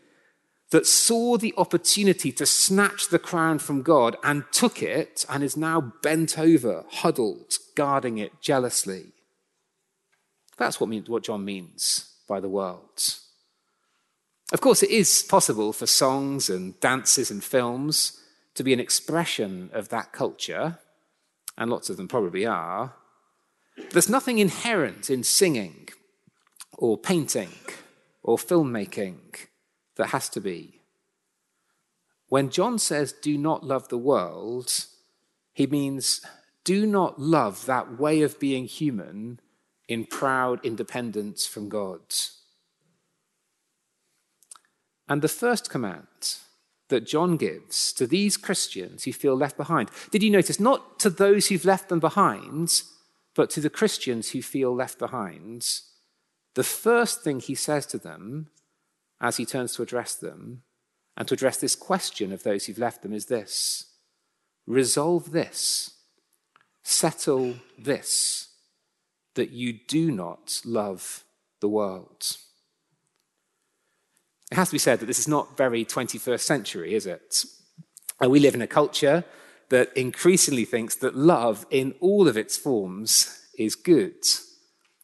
that 0.69 0.85
saw 0.85 1.37
the 1.37 1.53
opportunity 1.57 2.31
to 2.33 2.45
snatch 2.45 3.07
the 3.07 3.17
crown 3.19 3.57
from 3.57 3.81
God 3.81 4.15
and 4.23 4.43
took 4.51 4.83
it 4.83 5.25
and 5.27 5.43
is 5.43 5.57
now 5.57 5.93
bent 6.03 6.37
over, 6.37 6.85
huddled, 6.87 7.53
guarding 7.75 8.19
it 8.19 8.41
jealously. 8.41 9.13
That's 10.57 10.79
what, 10.79 10.89
what 11.09 11.23
John 11.23 11.43
means 11.43 12.13
by 12.27 12.39
the 12.39 12.49
world. 12.49 13.15
Of 14.53 14.61
course, 14.61 14.83
it 14.83 14.91
is 14.91 15.23
possible 15.23 15.73
for 15.73 15.87
songs 15.87 16.49
and 16.49 16.79
dances 16.79 17.31
and 17.31 17.43
films 17.43 18.21
to 18.53 18.63
be 18.63 18.73
an 18.73 18.79
expression 18.79 19.71
of 19.73 19.89
that 19.89 20.11
culture, 20.11 20.77
and 21.57 21.71
lots 21.71 21.89
of 21.89 21.97
them 21.97 22.07
probably 22.07 22.45
are. 22.45 22.93
There's 23.91 24.09
nothing 24.09 24.39
inherent 24.39 25.09
in 25.09 25.23
singing 25.23 25.89
or 26.77 26.97
painting 26.97 27.53
or 28.23 28.37
filmmaking 28.37 29.47
that 29.95 30.07
has 30.07 30.29
to 30.29 30.41
be. 30.41 30.81
When 32.29 32.49
John 32.49 32.77
says, 32.77 33.13
do 33.13 33.37
not 33.37 33.63
love 33.63 33.87
the 33.87 33.97
world, 33.97 34.85
he 35.53 35.65
means 35.65 36.21
do 36.63 36.85
not 36.85 37.19
love 37.19 37.65
that 37.65 37.97
way 37.97 38.21
of 38.21 38.39
being 38.39 38.65
human 38.65 39.39
in 39.87 40.05
proud 40.05 40.63
independence 40.65 41.47
from 41.47 41.69
God. 41.69 42.01
And 45.07 45.21
the 45.21 45.29
first 45.29 45.69
command 45.69 46.35
that 46.89 47.07
John 47.07 47.37
gives 47.37 47.93
to 47.93 48.05
these 48.05 48.35
Christians 48.35 49.05
who 49.05 49.13
feel 49.13 49.35
left 49.35 49.55
behind, 49.55 49.89
did 50.11 50.23
you 50.23 50.29
notice? 50.29 50.59
Not 50.59 50.99
to 50.99 51.09
those 51.09 51.47
who've 51.47 51.63
left 51.63 51.87
them 51.87 51.99
behind, 51.99 52.83
but 53.37 53.51
to 53.51 53.61
the 53.61 53.69
Christians 53.69 54.31
who 54.31 54.41
feel 54.41 54.75
left 54.75 54.97
behind 54.97 55.81
the 56.55 56.63
first 56.63 57.23
thing 57.23 57.39
he 57.39 57.53
says 57.53 57.85
to 57.85 57.99
them 57.99 58.47
as 59.21 59.37
he 59.37 59.45
turns 59.45 59.75
to 59.75 59.83
address 59.83 60.15
them 60.15 60.63
and 61.15 61.27
to 61.27 61.35
address 61.35 61.57
this 61.57 61.75
question 61.75 62.33
of 62.33 62.41
those 62.41 62.65
who've 62.65 62.79
left 62.79 63.03
them 63.03 63.13
is 63.13 63.27
this 63.27 63.85
resolve 64.65 65.31
this, 65.31 65.91
settle 66.83 67.53
this, 67.77 68.49
that 69.35 69.51
you 69.51 69.71
do 69.87 70.11
not 70.11 70.59
love 70.65 71.23
the 71.61 71.69
world. 71.69 72.37
It 74.51 74.55
has 74.55 74.69
to 74.69 74.73
be 74.73 74.79
said 74.79 74.99
that 74.99 75.05
this 75.05 75.19
is 75.19 75.27
not 75.27 75.55
very 75.55 75.85
21st 75.85 76.41
century, 76.41 76.95
is 76.95 77.05
it? 77.05 77.45
We 78.19 78.39
live 78.39 78.55
in 78.55 78.61
a 78.61 78.67
culture 78.67 79.23
that 79.69 79.95
increasingly 79.95 80.65
thinks 80.65 80.95
that 80.95 81.15
love 81.15 81.65
in 81.69 81.93
all 81.99 82.27
of 82.27 82.37
its 82.37 82.57
forms 82.57 83.47
is 83.57 83.75
good 83.75 84.15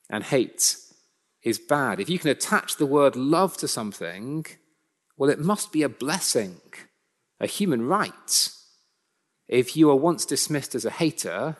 and 0.09 0.23
hate 0.23 0.77
is 1.41 1.59
bad. 1.59 1.99
If 1.99 2.09
you 2.09 2.19
can 2.19 2.29
attach 2.29 2.77
the 2.77 2.85
word 2.85 3.15
love 3.15 3.57
to 3.57 3.67
something, 3.67 4.45
well, 5.17 5.29
it 5.29 5.39
must 5.39 5.71
be 5.71 5.83
a 5.83 5.89
blessing, 5.89 6.61
a 7.39 7.47
human 7.47 7.85
right. 7.87 8.49
If 9.47 9.75
you 9.75 9.89
are 9.89 9.95
once 9.95 10.25
dismissed 10.25 10.75
as 10.75 10.85
a 10.85 10.89
hater, 10.91 11.57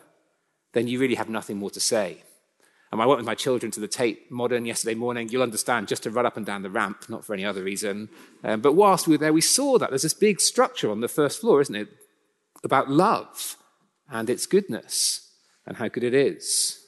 then 0.72 0.88
you 0.88 0.98
really 0.98 1.14
have 1.16 1.28
nothing 1.28 1.58
more 1.58 1.70
to 1.70 1.80
say. 1.80 2.22
And 2.90 3.02
I 3.02 3.06
went 3.06 3.18
with 3.18 3.26
my 3.26 3.34
children 3.34 3.72
to 3.72 3.80
the 3.80 3.88
Tate 3.88 4.30
Modern 4.30 4.64
yesterday 4.64 4.94
morning. 4.94 5.28
You'll 5.28 5.42
understand, 5.42 5.88
just 5.88 6.04
to 6.04 6.10
run 6.10 6.26
up 6.26 6.36
and 6.36 6.46
down 6.46 6.62
the 6.62 6.70
ramp, 6.70 7.06
not 7.08 7.24
for 7.24 7.34
any 7.34 7.44
other 7.44 7.62
reason. 7.62 8.08
Um, 8.44 8.60
but 8.60 8.74
whilst 8.74 9.08
we 9.08 9.14
were 9.14 9.18
there, 9.18 9.32
we 9.32 9.40
saw 9.40 9.78
that 9.78 9.90
there's 9.90 10.02
this 10.02 10.14
big 10.14 10.40
structure 10.40 10.90
on 10.90 11.00
the 11.00 11.08
first 11.08 11.40
floor, 11.40 11.60
isn't 11.60 11.74
it? 11.74 11.88
About 12.64 12.90
love 12.90 13.56
and 14.10 14.28
its 14.28 14.46
goodness 14.46 15.30
and 15.66 15.76
how 15.76 15.88
good 15.88 16.04
it 16.04 16.14
is. 16.14 16.80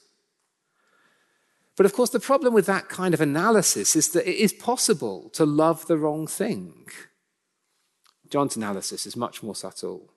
But 1.75 1.85
of 1.85 1.93
course, 1.93 2.09
the 2.09 2.19
problem 2.19 2.53
with 2.53 2.65
that 2.65 2.89
kind 2.89 3.13
of 3.13 3.21
analysis 3.21 3.95
is 3.95 4.09
that 4.09 4.27
it 4.27 4.37
is 4.37 4.51
possible 4.51 5.29
to 5.29 5.45
love 5.45 5.85
the 5.85 5.97
wrong 5.97 6.25
thing. 6.25 6.87
John's 8.29 8.57
analysis 8.57 9.05
is 9.05 9.15
much 9.15 9.43
more 9.43 9.55
subtle. 9.55 10.09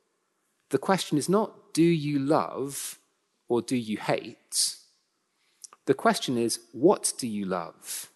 The 0.71 0.79
question 0.79 1.19
is 1.19 1.29
not 1.29 1.75
do 1.75 1.83
you 1.83 2.19
love 2.19 2.99
or 3.49 3.61
do 3.61 3.77
you 3.77 3.99
hate? 3.99 4.77
The 5.87 5.95
question 5.95 6.39
is 6.39 6.61
what 6.73 7.13
do 7.19 7.29
you 7.29 7.45
love? 7.45 8.11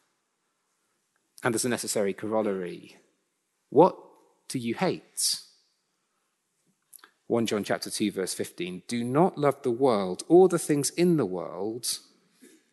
And 1.42 1.54
as 1.54 1.64
a 1.64 1.68
necessary 1.68 2.14
corollary, 2.14 2.96
what 3.68 3.96
do 4.48 4.58
you 4.58 4.74
hate? 4.74 5.40
1 7.26 7.46
John 7.46 7.64
chapter 7.64 7.90
2 7.90 8.12
verse 8.12 8.34
15 8.34 8.82
do 8.86 9.02
not 9.02 9.38
love 9.38 9.62
the 9.62 9.70
world 9.70 10.22
or 10.28 10.48
the 10.48 10.58
things 10.58 10.90
in 10.90 11.16
the 11.16 11.26
world 11.26 11.98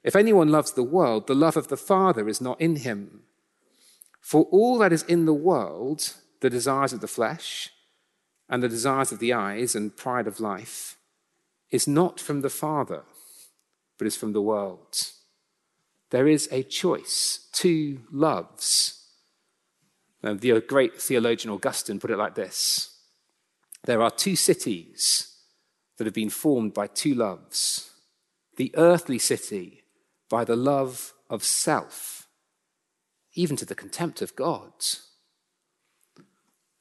if 0.04 0.16
anyone 0.16 0.50
loves 0.50 0.72
the 0.72 0.84
world, 0.84 1.28
the 1.28 1.36
love 1.36 1.58
of 1.58 1.68
the 1.68 1.78
Father 1.78 2.28
is 2.28 2.42
not 2.42 2.60
in 2.60 2.78
him. 2.78 3.22
For 4.20 4.44
all 4.46 4.78
that 4.80 4.94
is 4.94 5.04
in 5.04 5.26
the 5.26 5.34
world, 5.34 6.16
the 6.40 6.50
desires 6.50 6.94
of 6.94 7.02
the 7.02 7.08
flesh, 7.08 7.70
and 8.50 8.62
the 8.62 8.70
desires 8.70 9.12
of 9.12 9.20
the 9.20 9.34
eyes, 9.34 9.76
and 9.76 9.96
pride 9.96 10.28
of 10.28 10.40
life, 10.40 10.98
is 11.70 11.88
not 11.88 12.20
from 12.20 12.42
the 12.42 12.50
Father, 12.50 13.04
but 13.98 14.08
is 14.08 14.18
from 14.18 14.34
the 14.34 14.42
world. 14.42 15.12
There 16.10 16.28
is 16.28 16.50
a 16.52 16.64
choice, 16.64 17.48
two 17.54 18.02
loves. 18.12 18.98
The 20.22 20.62
great 20.68 21.02
theologian 21.02 21.54
Augustine 21.54 22.00
put 22.00 22.12
it 22.12 22.18
like 22.18 22.36
this 22.36 22.91
There 23.86 24.02
are 24.02 24.12
two 24.12 24.36
cities 24.36 25.36
that 25.98 26.06
have 26.06 26.14
been 26.14 26.30
formed 26.30 26.74
by 26.74 26.88
two 26.88 27.14
loves 27.14 27.88
the 28.58 28.74
earthly 28.76 29.18
city 29.18 29.84
by 30.30 30.44
the 30.44 30.56
love 30.56 31.14
of 31.30 31.44
self, 31.44 32.28
even 33.34 33.56
to 33.56 33.66
the 33.66 33.74
contempt 33.74 34.22
of 34.22 34.36
God, 34.36 34.74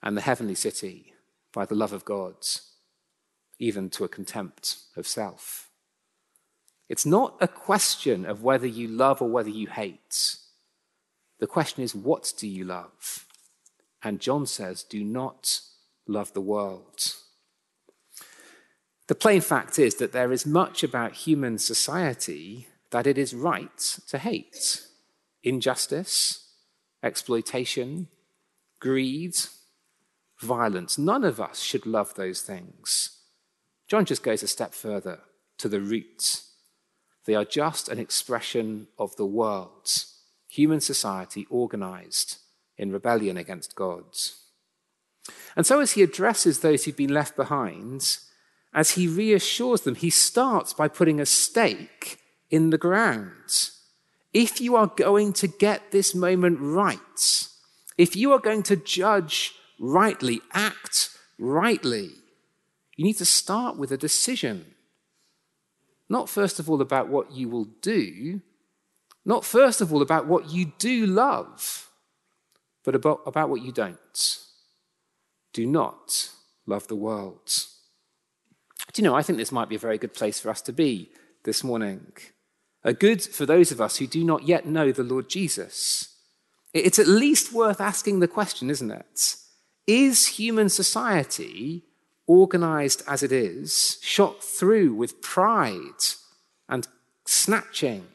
and 0.02 0.16
the 0.16 0.20
heavenly 0.20 0.54
city 0.54 1.14
by 1.52 1.64
the 1.64 1.74
love 1.74 1.92
of 1.92 2.04
God, 2.04 2.34
even 3.58 3.88
to 3.90 4.04
a 4.04 4.08
contempt 4.08 4.78
of 4.96 5.06
self. 5.06 5.70
It's 6.88 7.06
not 7.06 7.36
a 7.40 7.48
question 7.48 8.26
of 8.26 8.42
whether 8.42 8.66
you 8.66 8.88
love 8.88 9.22
or 9.22 9.28
whether 9.28 9.48
you 9.48 9.68
hate. 9.68 10.36
The 11.38 11.46
question 11.46 11.82
is, 11.82 11.94
what 11.94 12.32
do 12.36 12.48
you 12.48 12.64
love? 12.64 13.26
And 14.02 14.20
John 14.20 14.44
says, 14.44 14.82
do 14.82 15.04
not 15.04 15.60
love 16.06 16.32
the 16.32 16.40
world. 16.40 17.14
The 19.08 19.14
plain 19.14 19.40
fact 19.40 19.78
is 19.78 19.96
that 19.96 20.12
there 20.12 20.32
is 20.32 20.46
much 20.46 20.84
about 20.84 21.14
human 21.14 21.58
society 21.58 22.68
that 22.90 23.06
it 23.06 23.18
is 23.18 23.34
right 23.34 23.78
to 24.08 24.18
hate 24.18 24.82
injustice, 25.42 26.52
exploitation, 27.02 28.08
greed, 28.78 29.34
violence. 30.38 30.98
None 30.98 31.24
of 31.24 31.40
us 31.40 31.60
should 31.60 31.86
love 31.86 32.14
those 32.14 32.42
things. 32.42 33.18
John 33.88 34.04
just 34.04 34.22
goes 34.22 34.42
a 34.42 34.48
step 34.48 34.74
further 34.74 35.20
to 35.58 35.68
the 35.68 35.80
roots. 35.80 36.52
They 37.26 37.34
are 37.34 37.44
just 37.44 37.88
an 37.88 37.98
expression 37.98 38.88
of 38.98 39.16
the 39.16 39.26
world, 39.26 39.88
human 40.48 40.80
society 40.80 41.46
organized 41.50 42.38
in 42.78 42.92
rebellion 42.92 43.36
against 43.36 43.74
God's. 43.74 44.40
And 45.56 45.66
so, 45.66 45.80
as 45.80 45.92
he 45.92 46.02
addresses 46.02 46.60
those 46.60 46.84
who've 46.84 46.96
been 46.96 47.14
left 47.14 47.36
behind, 47.36 48.18
as 48.72 48.92
he 48.92 49.08
reassures 49.08 49.82
them, 49.82 49.96
he 49.96 50.10
starts 50.10 50.72
by 50.72 50.88
putting 50.88 51.20
a 51.20 51.26
stake 51.26 52.18
in 52.50 52.70
the 52.70 52.78
ground. 52.78 53.70
If 54.32 54.60
you 54.60 54.76
are 54.76 54.86
going 54.86 55.32
to 55.34 55.48
get 55.48 55.90
this 55.90 56.14
moment 56.14 56.58
right, 56.60 57.48
if 57.98 58.14
you 58.14 58.32
are 58.32 58.38
going 58.38 58.62
to 58.64 58.76
judge 58.76 59.54
rightly, 59.80 60.40
act 60.52 61.10
rightly, 61.38 62.10
you 62.96 63.04
need 63.04 63.18
to 63.18 63.24
start 63.24 63.76
with 63.76 63.90
a 63.90 63.96
decision. 63.96 64.74
Not 66.08 66.28
first 66.28 66.58
of 66.60 66.70
all 66.70 66.80
about 66.80 67.08
what 67.08 67.32
you 67.32 67.48
will 67.48 67.66
do, 67.80 68.40
not 69.24 69.44
first 69.44 69.80
of 69.80 69.92
all 69.92 70.02
about 70.02 70.26
what 70.26 70.50
you 70.50 70.72
do 70.78 71.06
love, 71.06 71.90
but 72.84 72.94
about, 72.94 73.22
about 73.26 73.48
what 73.48 73.62
you 73.62 73.72
don't. 73.72 74.38
Do 75.52 75.66
not 75.66 76.30
love 76.66 76.88
the 76.88 76.96
world. 76.96 77.66
Do 78.92 79.02
you 79.02 79.08
know, 79.08 79.14
I 79.14 79.22
think 79.22 79.38
this 79.38 79.52
might 79.52 79.68
be 79.68 79.76
a 79.76 79.80
very 79.80 79.98
good 79.98 80.14
place 80.14 80.40
for 80.40 80.50
us 80.50 80.60
to 80.62 80.72
be 80.72 81.10
this 81.44 81.62
morning. 81.64 82.12
A 82.82 82.92
good 82.92 83.22
for 83.22 83.46
those 83.46 83.70
of 83.70 83.80
us 83.80 83.98
who 83.98 84.06
do 84.06 84.24
not 84.24 84.46
yet 84.46 84.66
know 84.66 84.90
the 84.90 85.02
Lord 85.02 85.28
Jesus. 85.28 86.16
It's 86.72 86.98
at 86.98 87.08
least 87.08 87.52
worth 87.52 87.80
asking 87.80 88.20
the 88.20 88.28
question, 88.28 88.70
isn't 88.70 88.90
it? 88.90 89.36
Is 89.86 90.26
human 90.26 90.68
society, 90.68 91.84
organized 92.26 93.02
as 93.06 93.22
it 93.22 93.32
is, 93.32 93.98
shot 94.02 94.42
through 94.42 94.94
with 94.94 95.20
pride 95.20 96.04
and 96.68 96.86
snatching 97.26 98.06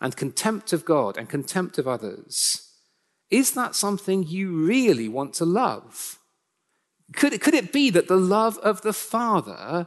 and 0.00 0.16
contempt 0.16 0.72
of 0.72 0.84
God 0.84 1.16
and 1.16 1.28
contempt 1.28 1.76
of 1.78 1.88
others? 1.88 2.68
Is 3.30 3.52
that 3.52 3.74
something 3.74 4.22
you 4.22 4.64
really 4.64 5.08
want 5.08 5.34
to 5.34 5.44
love? 5.44 6.18
Could 7.14 7.32
it, 7.32 7.40
could 7.40 7.54
it 7.54 7.72
be 7.72 7.90
that 7.90 8.08
the 8.08 8.16
love 8.16 8.58
of 8.58 8.82
the 8.82 8.92
Father, 8.92 9.86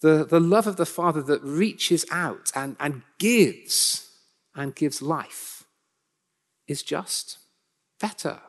the, 0.00 0.24
the 0.24 0.40
love 0.40 0.66
of 0.66 0.76
the 0.76 0.86
Father 0.86 1.22
that 1.22 1.42
reaches 1.42 2.04
out 2.10 2.52
and, 2.54 2.76
and 2.80 3.02
gives 3.18 4.10
and 4.54 4.74
gives 4.74 5.00
life, 5.00 5.64
is 6.66 6.82
just 6.82 7.38
better? 8.00 8.40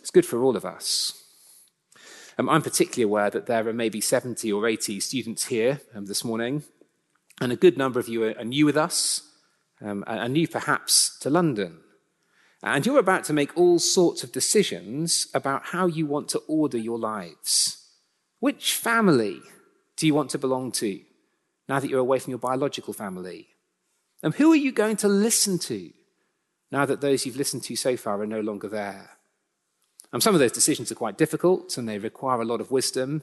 It's 0.00 0.10
good 0.10 0.26
for 0.26 0.42
all 0.42 0.56
of 0.56 0.64
us. 0.64 1.22
Um, 2.38 2.48
I'm 2.48 2.62
particularly 2.62 3.04
aware 3.04 3.30
that 3.30 3.46
there 3.46 3.66
are 3.66 3.72
maybe 3.72 4.00
70 4.00 4.52
or 4.52 4.66
80 4.66 5.00
students 5.00 5.46
here 5.46 5.80
um, 5.94 6.06
this 6.06 6.24
morning, 6.24 6.64
and 7.40 7.50
a 7.50 7.56
good 7.56 7.78
number 7.78 7.98
of 7.98 8.08
you 8.08 8.24
are, 8.24 8.38
are 8.38 8.44
new 8.44 8.66
with 8.66 8.76
us, 8.76 9.22
um, 9.80 10.04
and 10.06 10.34
new 10.34 10.46
perhaps 10.46 11.18
to 11.20 11.30
London. 11.30 11.80
And 12.66 12.84
you're 12.84 12.98
about 12.98 13.22
to 13.24 13.32
make 13.32 13.56
all 13.56 13.78
sorts 13.78 14.24
of 14.24 14.32
decisions 14.32 15.28
about 15.32 15.66
how 15.66 15.86
you 15.86 16.04
want 16.04 16.28
to 16.30 16.42
order 16.48 16.76
your 16.76 16.98
lives. 16.98 17.92
Which 18.40 18.74
family 18.74 19.40
do 19.96 20.04
you 20.04 20.14
want 20.16 20.30
to 20.30 20.38
belong 20.38 20.72
to 20.72 21.00
now 21.68 21.78
that 21.78 21.88
you're 21.88 22.00
away 22.00 22.18
from 22.18 22.32
your 22.32 22.40
biological 22.40 22.92
family? 22.92 23.46
And 24.20 24.34
who 24.34 24.50
are 24.50 24.56
you 24.56 24.72
going 24.72 24.96
to 24.96 25.06
listen 25.06 25.60
to 25.60 25.92
now 26.72 26.84
that 26.86 27.00
those 27.00 27.24
you've 27.24 27.36
listened 27.36 27.62
to 27.62 27.76
so 27.76 27.96
far 27.96 28.20
are 28.20 28.26
no 28.26 28.40
longer 28.40 28.68
there? 28.68 29.10
And 30.12 30.20
some 30.20 30.34
of 30.34 30.40
those 30.40 30.50
decisions 30.50 30.90
are 30.90 30.96
quite 30.96 31.16
difficult 31.16 31.78
and 31.78 31.88
they 31.88 31.98
require 31.98 32.40
a 32.40 32.44
lot 32.44 32.60
of 32.60 32.72
wisdom, 32.72 33.22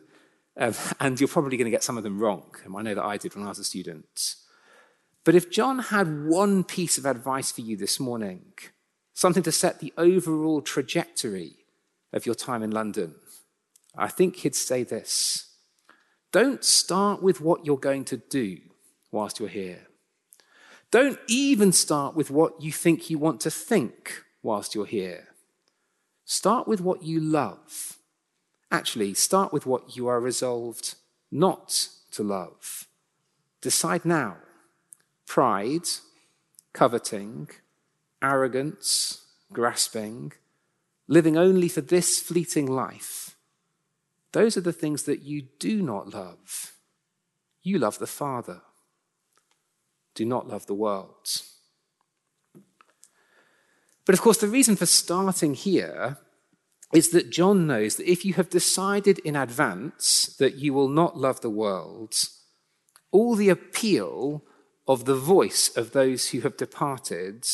um, 0.55 0.73
and 1.01 1.19
you're 1.19 1.27
probably 1.27 1.57
going 1.57 1.65
to 1.65 1.71
get 1.71 1.83
some 1.83 1.97
of 1.97 2.03
them 2.03 2.17
wrong. 2.17 2.55
And 2.63 2.73
I 2.77 2.81
know 2.81 2.95
that 2.95 3.03
I 3.03 3.17
did 3.17 3.35
when 3.35 3.43
I 3.43 3.49
was 3.49 3.59
a 3.59 3.65
student. 3.65 4.35
But 5.25 5.35
if 5.35 5.51
John 5.51 5.79
had 5.79 6.27
one 6.27 6.63
piece 6.63 6.97
of 6.97 7.05
advice 7.05 7.51
for 7.51 7.59
you 7.59 7.75
this 7.75 7.99
morning, 7.99 8.53
something 9.13 9.43
to 9.43 9.51
set 9.51 9.79
the 9.79 9.93
overall 9.97 10.61
trajectory 10.61 11.57
of 12.11 12.25
your 12.25 12.35
time 12.35 12.63
in 12.63 12.71
London, 12.71 13.15
I 13.95 14.07
think 14.07 14.37
he'd 14.37 14.55
say 14.55 14.83
this 14.83 15.49
Don't 16.31 16.63
start 16.63 17.21
with 17.21 17.41
what 17.41 17.65
you're 17.65 17.77
going 17.77 18.05
to 18.05 18.17
do 18.17 18.59
whilst 19.11 19.39
you're 19.39 19.49
here. 19.49 19.87
Don't 20.91 21.19
even 21.27 21.71
start 21.71 22.15
with 22.15 22.29
what 22.29 22.61
you 22.61 22.71
think 22.71 23.09
you 23.09 23.17
want 23.17 23.41
to 23.41 23.51
think 23.51 24.23
whilst 24.43 24.75
you're 24.75 24.85
here. 24.85 25.29
Start 26.25 26.67
with 26.67 26.81
what 26.81 27.03
you 27.03 27.19
love. 27.19 27.97
Actually, 28.71 29.13
start 29.13 29.51
with 29.51 29.65
what 29.65 29.95
you 29.95 30.07
are 30.07 30.19
resolved 30.19 30.95
not 31.31 31.87
to 32.11 32.23
love. 32.23 32.87
Decide 33.61 34.05
now. 34.05 34.37
Pride, 35.25 35.87
coveting, 36.73 37.49
arrogance, 38.23 39.21
grasping, 39.51 40.33
living 41.07 41.37
only 41.37 41.67
for 41.67 41.81
this 41.81 42.19
fleeting 42.19 42.65
life, 42.65 43.35
those 44.31 44.57
are 44.57 44.61
the 44.61 44.73
things 44.73 45.03
that 45.03 45.21
you 45.21 45.43
do 45.59 45.81
not 45.81 46.13
love. 46.13 46.73
You 47.61 47.77
love 47.77 47.99
the 47.99 48.07
Father. 48.07 48.61
Do 50.15 50.25
not 50.25 50.47
love 50.47 50.65
the 50.65 50.73
world. 50.73 51.41
But 54.05 54.15
of 54.15 54.21
course, 54.21 54.37
the 54.37 54.47
reason 54.47 54.75
for 54.75 54.85
starting 54.85 55.53
here 55.53 56.17
is 56.93 57.09
that 57.09 57.31
John 57.31 57.65
knows 57.65 57.95
that 57.95 58.09
if 58.09 58.25
you 58.25 58.33
have 58.35 58.49
decided 58.49 59.19
in 59.19 59.35
advance 59.35 60.35
that 60.39 60.55
you 60.55 60.73
will 60.73 60.89
not 60.89 61.17
love 61.17 61.41
the 61.41 61.49
world, 61.49 62.13
all 63.11 63.35
the 63.35 63.49
appeal 63.49 64.43
of 64.87 65.05
the 65.05 65.15
voice 65.15 65.75
of 65.75 65.91
those 65.91 66.29
who 66.29 66.41
have 66.41 66.57
departed 66.57 67.47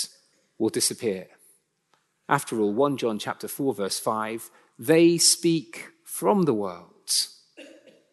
will 0.59 0.69
disappear. 0.69 1.27
After 2.27 2.59
all, 2.59 2.71
1 2.71 2.97
John 2.97 3.17
chapter 3.17 3.47
4 3.47 3.73
verse 3.73 3.97
5, 3.97 4.51
they 4.77 5.17
speak 5.17 5.87
from 6.03 6.43
the 6.43 6.53
world. 6.53 6.93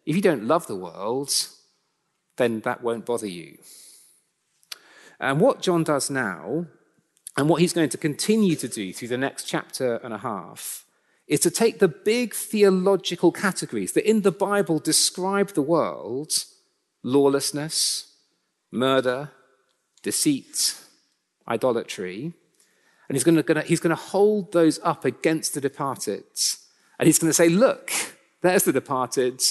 If 0.05 0.15
you 0.15 0.21
don't 0.21 0.47
love 0.47 0.65
the 0.67 0.75
world, 0.75 1.31
then 2.37 2.61
that 2.61 2.81
won't 2.81 3.05
bother 3.05 3.27
you. 3.27 3.57
And 5.19 5.39
what 5.39 5.61
John 5.61 5.83
does 5.83 6.09
now, 6.09 6.65
and 7.35 7.49
what 7.49 7.61
he's 7.61 7.73
going 7.73 7.89
to 7.89 7.97
continue 7.97 8.55
to 8.55 8.67
do 8.67 8.93
through 8.93 9.09
the 9.09 9.17
next 9.17 9.43
chapter 9.43 9.97
and 9.97 10.13
a 10.13 10.19
half, 10.19 10.85
is 11.27 11.41
to 11.41 11.51
take 11.51 11.79
the 11.79 11.87
big 11.87 12.33
theological 12.33 13.31
categories 13.31 13.93
that 13.93 14.09
in 14.09 14.21
the 14.21 14.31
Bible 14.31 14.79
describe 14.79 15.49
the 15.49 15.61
world 15.61 16.31
lawlessness, 17.03 18.15
murder, 18.71 19.31
deceit, 20.01 20.81
idolatry. 21.47 22.33
And 23.07 23.15
he's 23.15 23.23
going, 23.23 23.41
to, 23.41 23.61
he's 23.61 23.79
going 23.79 23.95
to 23.95 24.01
hold 24.01 24.51
those 24.51 24.79
up 24.83 25.05
against 25.05 25.53
the 25.53 25.61
departed. 25.61 26.23
And 26.99 27.07
he's 27.07 27.19
going 27.19 27.29
to 27.29 27.33
say, 27.33 27.49
look, 27.49 27.91
there's 28.41 28.63
the 28.63 28.73
departed. 28.73 29.41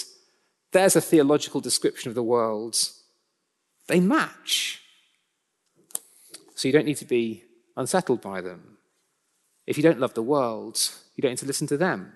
There's 0.72 0.96
a 0.96 1.00
theological 1.00 1.60
description 1.60 2.08
of 2.08 2.14
the 2.14 2.22
world. 2.22 2.76
They 3.88 4.00
match. 4.00 4.82
So 6.54 6.68
you 6.68 6.72
don't 6.72 6.86
need 6.86 6.96
to 6.98 7.04
be 7.04 7.44
unsettled 7.76 8.20
by 8.20 8.40
them. 8.40 8.78
If 9.66 9.76
you 9.76 9.82
don't 9.82 10.00
love 10.00 10.14
the 10.14 10.22
world, 10.22 10.78
you 11.14 11.22
don't 11.22 11.32
need 11.32 11.38
to 11.38 11.46
listen 11.46 11.66
to 11.68 11.76
them, 11.76 12.12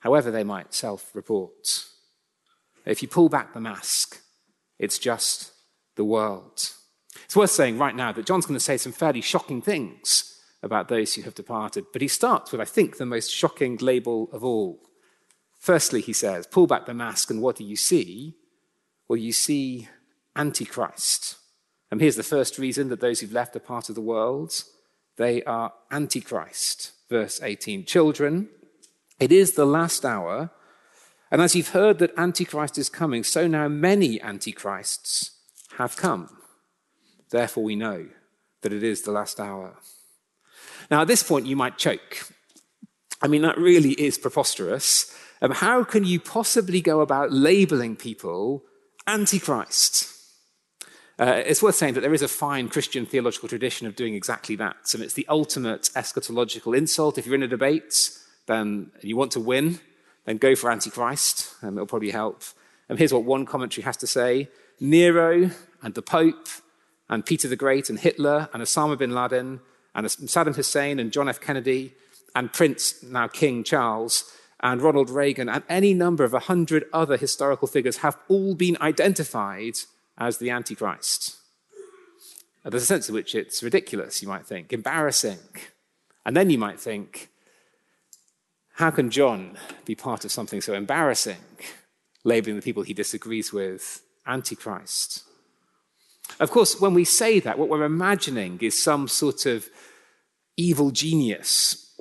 however 0.00 0.30
they 0.30 0.44
might 0.44 0.72
self 0.74 1.10
report. 1.14 1.84
If 2.86 3.02
you 3.02 3.08
pull 3.08 3.28
back 3.28 3.52
the 3.52 3.60
mask, 3.60 4.20
it's 4.78 4.98
just 4.98 5.52
the 5.96 6.04
world. 6.04 6.70
It's 7.24 7.36
worth 7.36 7.50
saying 7.50 7.78
right 7.78 7.94
now 7.94 8.12
that 8.12 8.26
John's 8.26 8.46
going 8.46 8.58
to 8.58 8.64
say 8.64 8.76
some 8.76 8.92
fairly 8.92 9.20
shocking 9.20 9.62
things 9.62 10.40
about 10.62 10.88
those 10.88 11.14
who 11.14 11.22
have 11.22 11.34
departed, 11.34 11.84
but 11.92 12.02
he 12.02 12.08
starts 12.08 12.50
with, 12.50 12.60
I 12.60 12.64
think, 12.64 12.96
the 12.96 13.06
most 13.06 13.30
shocking 13.30 13.76
label 13.76 14.28
of 14.32 14.42
all. 14.42 14.80
Firstly, 15.58 16.00
he 16.00 16.12
says, 16.12 16.46
pull 16.46 16.66
back 16.66 16.86
the 16.86 16.94
mask, 16.94 17.30
and 17.30 17.40
what 17.40 17.56
do 17.56 17.64
you 17.64 17.76
see? 17.76 18.34
Well, 19.08 19.18
you 19.18 19.32
see 19.32 19.88
Antichrist. 20.36 21.36
And 21.90 22.00
here's 22.00 22.16
the 22.16 22.22
first 22.22 22.58
reason 22.58 22.88
that 22.88 23.00
those 23.00 23.20
who've 23.20 23.32
left 23.32 23.54
are 23.56 23.60
part 23.60 23.88
of 23.88 23.94
the 23.94 24.00
world 24.00 24.64
they 25.16 25.42
are 25.44 25.72
Antichrist. 25.92 26.92
Verse 27.08 27.40
18 27.42 27.84
Children, 27.84 28.48
it 29.20 29.30
is 29.30 29.52
the 29.52 29.66
last 29.66 30.04
hour. 30.04 30.50
And 31.30 31.40
as 31.40 31.54
you've 31.54 31.70
heard 31.70 31.98
that 31.98 32.16
Antichrist 32.16 32.78
is 32.78 32.88
coming, 32.88 33.24
so 33.24 33.46
now 33.46 33.68
many 33.68 34.20
Antichrists 34.20 35.32
have 35.78 35.96
come. 35.96 36.28
Therefore, 37.30 37.64
we 37.64 37.76
know 37.76 38.06
that 38.62 38.72
it 38.72 38.82
is 38.82 39.02
the 39.02 39.12
last 39.12 39.40
hour. 39.40 39.76
Now, 40.90 41.02
at 41.02 41.08
this 41.08 41.22
point, 41.22 41.46
you 41.46 41.56
might 41.56 41.78
choke. 41.78 42.28
I 43.22 43.28
mean, 43.28 43.42
that 43.42 43.58
really 43.58 43.92
is 43.92 44.18
preposterous. 44.18 45.16
Um, 45.40 45.50
how 45.50 45.84
can 45.84 46.04
you 46.04 46.20
possibly 46.20 46.80
go 46.80 47.00
about 47.00 47.32
labeling 47.32 47.96
people 47.96 48.62
Antichrist? 49.06 50.10
Uh, 51.18 51.42
it's 51.46 51.62
worth 51.62 51.76
saying 51.76 51.94
that 51.94 52.00
there 52.00 52.14
is 52.14 52.22
a 52.22 52.28
fine 52.28 52.68
Christian 52.68 53.06
theological 53.06 53.48
tradition 53.48 53.86
of 53.86 53.94
doing 53.94 54.14
exactly 54.14 54.56
that. 54.56 54.92
And 54.94 55.02
it's 55.02 55.14
the 55.14 55.26
ultimate 55.28 55.90
eschatological 55.94 56.76
insult. 56.76 57.18
If 57.18 57.26
you're 57.26 57.36
in 57.36 57.42
a 57.42 57.48
debate 57.48 58.10
then, 58.46 58.90
you 59.00 59.16
want 59.16 59.32
to 59.32 59.40
win, 59.40 59.80
then 60.24 60.36
go 60.36 60.54
for 60.54 60.70
Antichrist, 60.70 61.54
and 61.62 61.76
it'll 61.76 61.86
probably 61.86 62.10
help. 62.10 62.42
And 62.88 62.98
here's 62.98 63.12
what 63.12 63.24
one 63.24 63.46
commentary 63.46 63.84
has 63.84 63.96
to 63.98 64.06
say 64.06 64.48
Nero 64.80 65.50
and 65.82 65.94
the 65.94 66.02
Pope 66.02 66.48
and 67.08 67.26
Peter 67.26 67.48
the 67.48 67.56
Great 67.56 67.90
and 67.90 67.98
Hitler 67.98 68.48
and 68.52 68.62
Osama 68.62 68.98
bin 68.98 69.14
Laden 69.14 69.60
and 69.94 70.06
Saddam 70.06 70.56
Hussein 70.56 70.98
and 70.98 71.12
John 71.12 71.28
F. 71.28 71.40
Kennedy 71.40 71.94
and 72.34 72.52
Prince, 72.52 73.02
now 73.02 73.28
King 73.28 73.62
Charles, 73.62 74.32
and 74.60 74.80
Ronald 74.80 75.10
Reagan 75.10 75.48
and 75.48 75.62
any 75.68 75.94
number 75.94 76.24
of 76.24 76.34
a 76.34 76.40
hundred 76.40 76.86
other 76.92 77.16
historical 77.16 77.68
figures 77.68 77.98
have 77.98 78.16
all 78.28 78.54
been 78.54 78.76
identified 78.80 79.74
as 80.16 80.38
the 80.38 80.50
Antichrist. 80.50 81.36
Uh, 82.64 82.70
there's 82.70 82.82
a 82.82 82.86
sense 82.86 83.08
in 83.08 83.14
which 83.14 83.34
it's 83.34 83.62
ridiculous, 83.62 84.22
you 84.22 84.28
might 84.28 84.46
think, 84.46 84.72
embarrassing. 84.72 85.38
And 86.24 86.34
then 86.34 86.48
you 86.48 86.56
might 86.56 86.80
think, 86.80 87.28
how 88.76 88.90
can 88.90 89.10
John 89.10 89.58
be 89.84 89.94
part 89.94 90.24
of 90.24 90.32
something 90.32 90.62
so 90.62 90.72
embarrassing, 90.72 91.44
labeling 92.24 92.56
the 92.56 92.62
people 92.62 92.82
he 92.82 92.94
disagrees 92.94 93.52
with 93.52 94.02
Antichrist? 94.26 95.24
Of 96.40 96.50
course, 96.50 96.80
when 96.80 96.94
we 96.94 97.04
say 97.04 97.40
that, 97.40 97.58
what 97.58 97.68
we're 97.68 97.84
imagining 97.84 98.58
is 98.60 98.80
some 98.80 99.08
sort 99.08 99.46
of 99.46 99.68
evil 100.56 100.90
genius, 100.90 101.96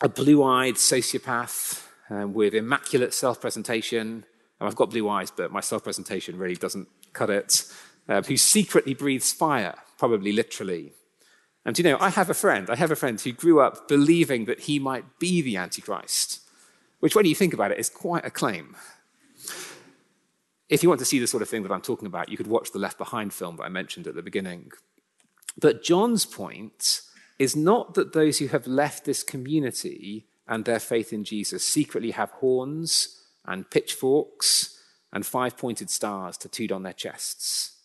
a 0.00 0.08
blue 0.08 0.42
eyed 0.42 0.74
sociopath 0.74 1.86
um, 2.10 2.34
with 2.34 2.54
immaculate 2.54 3.14
self 3.14 3.40
presentation. 3.40 4.24
I've 4.60 4.74
got 4.74 4.90
blue 4.90 5.08
eyes, 5.08 5.30
but 5.30 5.52
my 5.52 5.60
self 5.60 5.84
presentation 5.84 6.36
really 6.36 6.56
doesn't 6.56 6.88
cut 7.12 7.30
it. 7.30 7.64
Uh, 8.08 8.22
who 8.22 8.38
secretly 8.38 8.94
breathes 8.94 9.32
fire, 9.32 9.74
probably 9.98 10.32
literally. 10.32 10.94
And 11.66 11.76
you 11.76 11.84
know, 11.84 11.98
I 12.00 12.08
have 12.08 12.30
a 12.30 12.34
friend, 12.34 12.70
I 12.70 12.76
have 12.76 12.90
a 12.90 12.96
friend 12.96 13.20
who 13.20 13.32
grew 13.32 13.60
up 13.60 13.86
believing 13.86 14.46
that 14.46 14.60
he 14.60 14.78
might 14.78 15.18
be 15.18 15.42
the 15.42 15.58
Antichrist, 15.58 16.40
which, 17.00 17.14
when 17.14 17.26
you 17.26 17.34
think 17.34 17.52
about 17.52 17.70
it, 17.70 17.78
is 17.78 17.90
quite 17.90 18.24
a 18.24 18.30
claim. 18.30 18.76
If 20.68 20.82
you 20.82 20.88
want 20.88 20.98
to 20.98 21.04
see 21.04 21.18
the 21.18 21.26
sort 21.26 21.42
of 21.42 21.48
thing 21.48 21.62
that 21.62 21.72
I'm 21.72 21.80
talking 21.80 22.06
about, 22.06 22.28
you 22.28 22.36
could 22.36 22.46
watch 22.46 22.72
the 22.72 22.78
Left 22.78 22.98
Behind 22.98 23.32
film 23.32 23.56
that 23.56 23.64
I 23.64 23.68
mentioned 23.68 24.06
at 24.06 24.14
the 24.14 24.22
beginning. 24.22 24.70
But 25.58 25.82
John's 25.82 26.26
point 26.26 27.00
is 27.38 27.56
not 27.56 27.94
that 27.94 28.12
those 28.12 28.38
who 28.38 28.48
have 28.48 28.66
left 28.66 29.04
this 29.04 29.22
community 29.22 30.26
and 30.46 30.64
their 30.64 30.80
faith 30.80 31.12
in 31.12 31.24
Jesus 31.24 31.64
secretly 31.64 32.10
have 32.12 32.30
horns 32.32 33.22
and 33.44 33.70
pitchforks 33.70 34.82
and 35.12 35.24
five 35.24 35.56
pointed 35.56 35.88
stars 35.88 36.36
tattooed 36.36 36.72
on 36.72 36.82
their 36.82 36.92
chests. 36.92 37.76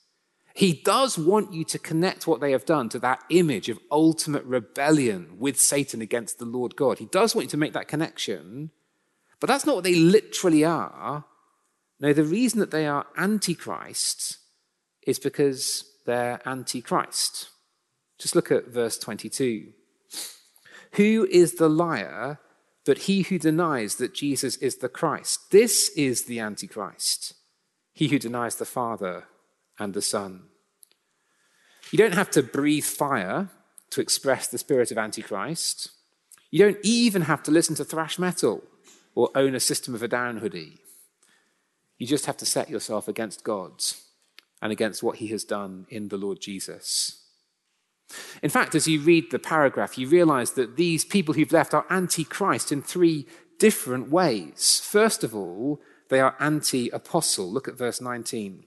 He 0.54 0.74
does 0.74 1.18
want 1.18 1.54
you 1.54 1.64
to 1.66 1.80
connect 1.80 2.28
what 2.28 2.40
they 2.40 2.52
have 2.52 2.66
done 2.66 2.90
to 2.90 3.00
that 3.00 3.24
image 3.30 3.70
of 3.70 3.80
ultimate 3.92 4.44
rebellion 4.44 5.38
with 5.40 5.60
Satan 5.60 6.02
against 6.02 6.38
the 6.38 6.46
Lord 6.46 6.76
God. 6.76 7.00
He 7.00 7.06
does 7.06 7.34
want 7.34 7.46
you 7.46 7.52
to 7.52 7.58
make 7.58 7.74
that 7.74 7.88
connection, 7.88 8.70
but 9.40 9.48
that's 9.48 9.66
not 9.66 9.76
what 9.76 9.84
they 9.84 9.96
literally 9.96 10.64
are. 10.64 11.26
No, 12.04 12.12
the 12.12 12.26
reason 12.26 12.60
that 12.60 12.72
they 12.72 12.86
are 12.86 13.06
antichrist 13.16 14.38
is 15.08 15.20
because 15.20 15.86
they're 16.06 16.42
antichrist. 16.46 17.48
Just 18.20 18.36
look 18.36 18.52
at 18.52 18.68
verse 18.68 18.98
22. 18.98 19.70
Who 20.94 21.26
is 21.32 21.56
the 21.56 21.70
liar 21.70 22.40
but 22.86 22.98
he 22.98 23.22
who 23.22 23.40
denies 23.40 23.96
that 23.96 24.14
Jesus 24.14 24.58
is 24.58 24.76
the 24.76 24.90
Christ? 24.90 25.52
This 25.52 25.92
is 25.96 26.26
the 26.26 26.42
Antichrist, 26.42 27.36
he 27.94 28.10
who 28.10 28.20
denies 28.20 28.58
the 28.58 28.66
Father 28.66 29.24
and 29.80 29.94
the 29.94 30.02
Son. 30.02 30.44
You 31.90 31.98
don't 31.98 32.16
have 32.16 32.32
to 32.32 32.44
breathe 32.44 32.84
fire 32.84 33.48
to 33.92 34.02
express 34.02 34.50
the 34.50 34.58
spirit 34.58 34.92
of 34.92 34.98
Antichrist. 34.98 35.92
You 36.52 36.60
don't 36.60 36.80
even 36.84 37.22
have 37.24 37.44
to 37.44 37.52
listen 37.52 37.76
to 37.76 37.86
thrash 37.86 38.20
metal 38.20 38.62
or 39.16 39.30
own 39.36 39.56
a 39.56 39.62
System 39.62 39.96
of 39.96 40.04
a 40.04 40.10
Down 40.10 40.38
hoodie. 40.38 40.83
You 41.98 42.08
just 42.08 42.26
have 42.26 42.38
to 42.38 42.46
set 42.46 42.70
yourself 42.70 43.08
against 43.08 43.44
God's 43.44 44.04
and 44.62 44.72
against 44.72 45.04
what 45.04 45.18
he 45.18 45.28
has 45.28 45.44
done 45.44 45.86
in 45.90 46.08
the 46.08 46.18
Lord 46.18 46.40
Jesus. 46.42 47.24
In 48.42 48.50
fact, 48.50 48.76
as 48.76 48.88
you 48.88 49.00
read 49.00 49.32
the 49.32 49.40
paragraph, 49.40 49.98
you 49.98 50.08
realize 50.08 50.52
that 50.52 50.76
these 50.76 51.06
people 51.06 51.34
who've 51.34 51.52
left 51.52 51.74
are 51.74 51.86
anti 51.90 52.24
Christ 52.24 52.72
in 52.72 52.82
three 52.82 53.28
different 53.60 54.10
ways. 54.10 54.82
First 54.84 55.24
of 55.24 55.36
all, 55.36 55.82
they 56.10 56.20
are 56.20 56.36
anti 56.40 56.90
apostle. 56.90 57.52
Look 57.52 57.68
at 57.68 57.78
verse 57.78 58.02
19. 58.02 58.66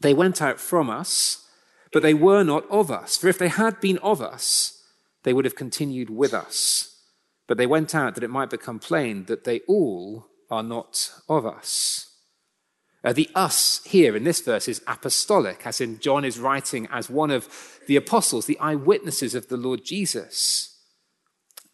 They 0.00 0.14
went 0.14 0.40
out 0.40 0.58
from 0.58 0.88
us, 0.88 1.46
but 1.92 2.02
they 2.02 2.14
were 2.14 2.42
not 2.42 2.68
of 2.70 2.90
us. 2.90 3.16
For 3.16 3.28
if 3.28 3.38
they 3.38 3.48
had 3.48 3.80
been 3.80 3.98
of 3.98 4.22
us, 4.22 4.82
they 5.24 5.32
would 5.32 5.44
have 5.44 5.56
continued 5.56 6.10
with 6.10 6.32
us. 6.32 6.96
But 7.46 7.58
they 7.58 7.66
went 7.66 7.94
out 7.94 8.14
that 8.14 8.24
it 8.24 8.30
might 8.30 8.48
become 8.48 8.78
plain 8.78 9.24
that 9.26 9.44
they 9.44 9.60
all 9.68 10.28
are 10.50 10.62
not 10.62 11.12
of 11.28 11.44
us. 11.44 12.09
Uh, 13.02 13.12
the 13.12 13.30
us 13.34 13.80
here 13.84 14.14
in 14.14 14.24
this 14.24 14.40
verse 14.40 14.68
is 14.68 14.82
apostolic, 14.86 15.66
as 15.66 15.80
in 15.80 15.98
John 16.00 16.24
is 16.24 16.38
writing 16.38 16.86
as 16.90 17.08
one 17.08 17.30
of 17.30 17.48
the 17.86 17.96
apostles, 17.96 18.46
the 18.46 18.58
eyewitnesses 18.58 19.34
of 19.34 19.48
the 19.48 19.56
Lord 19.56 19.84
Jesus. 19.84 20.78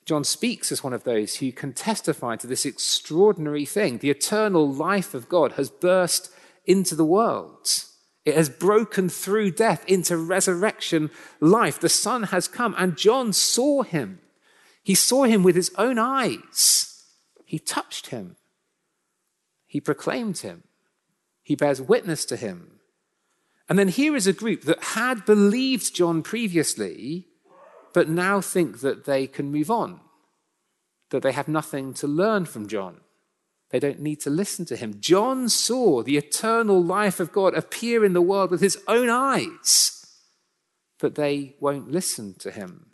John 0.04 0.22
speaks 0.22 0.70
as 0.70 0.84
one 0.84 0.92
of 0.92 1.02
those 1.02 1.36
who 1.36 1.50
can 1.50 1.72
testify 1.72 2.36
to 2.36 2.46
this 2.46 2.64
extraordinary 2.64 3.64
thing. 3.64 3.98
The 3.98 4.10
eternal 4.10 4.72
life 4.72 5.14
of 5.14 5.28
God 5.28 5.52
has 5.52 5.68
burst 5.68 6.30
into 6.64 6.94
the 6.94 7.04
world. 7.04 7.66
It 8.24 8.36
has 8.36 8.48
broken 8.48 9.08
through 9.08 9.52
death 9.52 9.84
into 9.86 10.16
resurrection 10.16 11.10
life. 11.40 11.80
The 11.80 11.88
Son 11.88 12.24
has 12.24 12.46
come, 12.46 12.74
and 12.78 12.96
John 12.96 13.32
saw 13.32 13.82
him. 13.82 14.20
He 14.82 14.94
saw 14.94 15.24
him 15.24 15.42
with 15.42 15.56
his 15.56 15.72
own 15.76 15.98
eyes. 15.98 17.04
He 17.44 17.58
touched 17.58 18.08
him. 18.08 18.36
He 19.66 19.80
proclaimed 19.80 20.38
him. 20.38 20.62
He 21.46 21.54
bears 21.54 21.80
witness 21.80 22.24
to 22.24 22.36
him. 22.36 22.80
And 23.68 23.78
then 23.78 23.86
here 23.86 24.16
is 24.16 24.26
a 24.26 24.32
group 24.32 24.62
that 24.62 24.82
had 24.82 25.24
believed 25.24 25.94
John 25.94 26.24
previously, 26.24 27.28
but 27.94 28.08
now 28.08 28.40
think 28.40 28.80
that 28.80 29.04
they 29.04 29.28
can 29.28 29.52
move 29.52 29.70
on, 29.70 30.00
that 31.10 31.22
they 31.22 31.30
have 31.30 31.46
nothing 31.46 31.94
to 31.94 32.08
learn 32.08 32.46
from 32.46 32.66
John. 32.66 33.00
They 33.70 33.78
don't 33.78 34.00
need 34.00 34.18
to 34.22 34.30
listen 34.30 34.64
to 34.64 34.76
him. 34.76 34.96
John 34.98 35.48
saw 35.48 36.02
the 36.02 36.16
eternal 36.16 36.82
life 36.82 37.20
of 37.20 37.30
God 37.30 37.54
appear 37.54 38.04
in 38.04 38.12
the 38.12 38.20
world 38.20 38.50
with 38.50 38.60
his 38.60 38.78
own 38.88 39.08
eyes, 39.08 40.04
but 40.98 41.14
they 41.14 41.54
won't 41.60 41.92
listen 41.92 42.34
to 42.40 42.50
him. 42.50 42.86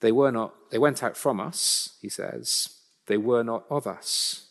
They 0.00 0.12
were 0.12 0.32
not, 0.32 0.54
they 0.70 0.78
went 0.78 1.02
out 1.02 1.18
from 1.18 1.40
us, 1.40 1.98
he 2.00 2.08
says. 2.08 2.70
They 3.06 3.18
were 3.18 3.44
not 3.44 3.64
of 3.68 3.86
us. 3.86 4.48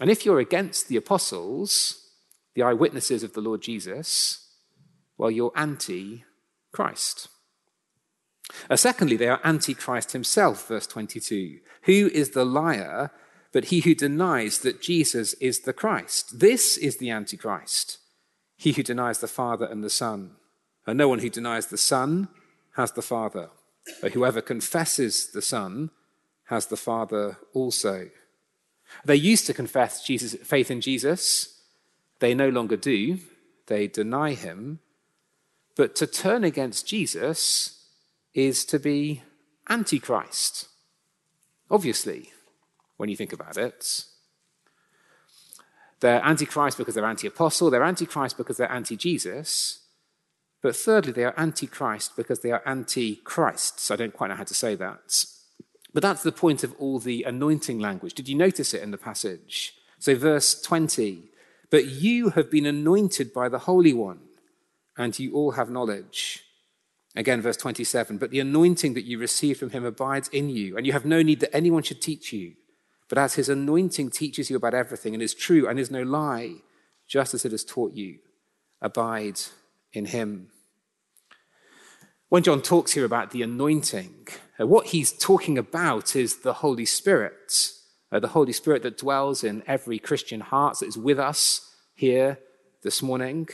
And 0.00 0.10
if 0.10 0.24
you're 0.24 0.38
against 0.38 0.88
the 0.88 0.96
apostles, 0.96 2.08
the 2.54 2.62
eyewitnesses 2.62 3.22
of 3.22 3.34
the 3.34 3.40
Lord 3.40 3.62
Jesus, 3.62 4.48
well, 5.18 5.30
you're 5.30 5.52
anti 5.54 6.24
Christ. 6.72 7.28
Uh, 8.68 8.76
secondly, 8.76 9.16
they 9.16 9.28
are 9.28 9.40
anti 9.44 9.74
Christ 9.74 10.12
himself, 10.12 10.68
verse 10.68 10.86
22. 10.86 11.58
Who 11.82 12.10
is 12.12 12.30
the 12.30 12.44
liar 12.44 13.10
but 13.52 13.66
he 13.66 13.80
who 13.80 13.94
denies 13.94 14.60
that 14.60 14.80
Jesus 14.80 15.34
is 15.34 15.60
the 15.60 15.72
Christ? 15.72 16.40
This 16.40 16.78
is 16.78 16.96
the 16.96 17.10
Antichrist, 17.10 17.98
he 18.56 18.72
who 18.72 18.82
denies 18.82 19.18
the 19.18 19.28
Father 19.28 19.66
and 19.66 19.84
the 19.84 19.90
Son. 19.90 20.36
And 20.86 20.98
no 20.98 21.08
one 21.08 21.20
who 21.20 21.28
denies 21.28 21.66
the 21.66 21.78
Son 21.78 22.28
has 22.76 22.92
the 22.92 23.02
Father. 23.02 23.50
But 24.00 24.12
whoever 24.12 24.40
confesses 24.40 25.30
the 25.30 25.42
Son 25.42 25.90
has 26.44 26.66
the 26.66 26.76
Father 26.76 27.38
also. 27.52 28.08
They 29.04 29.16
used 29.16 29.46
to 29.46 29.54
confess 29.54 30.04
Jesus, 30.04 30.34
faith 30.42 30.70
in 30.70 30.80
Jesus. 30.80 31.60
They 32.20 32.34
no 32.34 32.48
longer 32.48 32.76
do. 32.76 33.18
They 33.66 33.88
deny 33.88 34.34
him. 34.34 34.80
But 35.76 35.94
to 35.96 36.06
turn 36.06 36.44
against 36.44 36.86
Jesus 36.86 37.86
is 38.34 38.64
to 38.66 38.78
be 38.78 39.22
antichrist. 39.68 40.68
Obviously, 41.70 42.30
when 42.96 43.08
you 43.08 43.16
think 43.16 43.32
about 43.32 43.56
it. 43.56 44.04
They're 46.00 46.24
antichrist 46.24 46.78
because 46.78 46.94
they're 46.94 47.04
anti 47.04 47.28
apostle, 47.28 47.70
they're 47.70 47.82
antichrist 47.82 48.36
because 48.36 48.56
they're 48.56 48.70
anti 48.70 48.96
Jesus. 48.96 49.80
But 50.62 50.76
thirdly, 50.76 51.12
they 51.12 51.24
are 51.24 51.34
antichrist 51.36 52.16
because 52.16 52.40
they 52.40 52.52
are 52.52 52.62
anti 52.66 53.16
Christ. 53.16 53.80
So 53.80 53.94
I 53.94 53.96
don't 53.96 54.12
quite 54.12 54.28
know 54.28 54.36
how 54.36 54.44
to 54.44 54.54
say 54.54 54.74
that. 54.76 55.24
But 55.92 56.02
that's 56.02 56.22
the 56.22 56.32
point 56.32 56.64
of 56.64 56.74
all 56.78 56.98
the 56.98 57.22
anointing 57.24 57.78
language. 57.78 58.14
Did 58.14 58.28
you 58.28 58.36
notice 58.36 58.72
it 58.74 58.82
in 58.82 58.90
the 58.90 58.98
passage? 58.98 59.74
So, 59.98 60.14
verse 60.14 60.60
20 60.60 61.22
But 61.70 61.86
you 61.86 62.30
have 62.30 62.50
been 62.50 62.66
anointed 62.66 63.32
by 63.32 63.48
the 63.48 63.60
Holy 63.60 63.92
One, 63.92 64.20
and 64.96 65.18
you 65.18 65.34
all 65.34 65.52
have 65.52 65.70
knowledge. 65.70 66.44
Again, 67.14 67.42
verse 67.42 67.56
27 67.56 68.18
But 68.18 68.30
the 68.30 68.40
anointing 68.40 68.94
that 68.94 69.04
you 69.04 69.18
received 69.18 69.60
from 69.60 69.70
him 69.70 69.84
abides 69.84 70.28
in 70.28 70.48
you, 70.48 70.76
and 70.76 70.86
you 70.86 70.92
have 70.92 71.04
no 71.04 71.22
need 71.22 71.40
that 71.40 71.54
anyone 71.54 71.82
should 71.82 72.00
teach 72.00 72.32
you. 72.32 72.54
But 73.08 73.18
as 73.18 73.34
his 73.34 73.50
anointing 73.50 74.10
teaches 74.10 74.48
you 74.48 74.56
about 74.56 74.72
everything 74.72 75.12
and 75.12 75.22
is 75.22 75.34
true 75.34 75.68
and 75.68 75.78
is 75.78 75.90
no 75.90 76.02
lie, 76.02 76.54
just 77.06 77.34
as 77.34 77.44
it 77.44 77.52
has 77.52 77.64
taught 77.64 77.92
you, 77.92 78.18
abide 78.80 79.38
in 79.92 80.06
him. 80.06 80.48
When 82.30 82.42
John 82.42 82.62
talks 82.62 82.92
here 82.92 83.04
about 83.04 83.30
the 83.30 83.42
anointing, 83.42 84.28
uh, 84.60 84.66
what 84.66 84.88
he's 84.88 85.12
talking 85.12 85.56
about 85.56 86.14
is 86.14 86.38
the 86.38 86.54
Holy 86.54 86.84
Spirit, 86.84 87.72
uh, 88.10 88.20
the 88.20 88.28
Holy 88.28 88.52
Spirit 88.52 88.82
that 88.82 88.98
dwells 88.98 89.42
in 89.42 89.62
every 89.66 89.98
Christian 89.98 90.40
heart, 90.40 90.78
that 90.78 90.86
is 90.86 90.98
with 90.98 91.18
us 91.18 91.74
here 91.94 92.38
this 92.82 93.02
morning. 93.02 93.48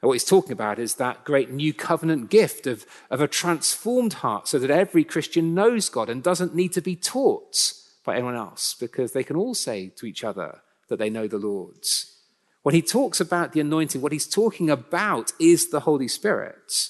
And 0.00 0.08
what 0.08 0.14
he's 0.14 0.24
talking 0.24 0.52
about 0.52 0.78
is 0.78 0.94
that 0.94 1.24
great 1.24 1.50
new 1.50 1.74
covenant 1.74 2.30
gift 2.30 2.66
of, 2.66 2.86
of 3.10 3.20
a 3.20 3.28
transformed 3.28 4.14
heart 4.14 4.48
so 4.48 4.58
that 4.58 4.70
every 4.70 5.04
Christian 5.04 5.54
knows 5.54 5.88
God 5.88 6.08
and 6.08 6.22
doesn't 6.22 6.54
need 6.54 6.72
to 6.72 6.80
be 6.80 6.96
taught 6.96 7.74
by 8.04 8.14
anyone 8.14 8.36
else 8.36 8.74
because 8.78 9.12
they 9.12 9.24
can 9.24 9.36
all 9.36 9.54
say 9.54 9.88
to 9.96 10.06
each 10.06 10.24
other 10.24 10.60
that 10.88 10.98
they 10.98 11.10
know 11.10 11.26
the 11.26 11.38
Lord's. 11.38 12.16
When 12.62 12.74
he 12.74 12.82
talks 12.82 13.20
about 13.20 13.52
the 13.52 13.60
anointing, 13.60 14.00
what 14.00 14.12
he's 14.12 14.28
talking 14.28 14.70
about 14.70 15.32
is 15.38 15.70
the 15.70 15.80
Holy 15.80 16.08
Spirit. 16.08 16.88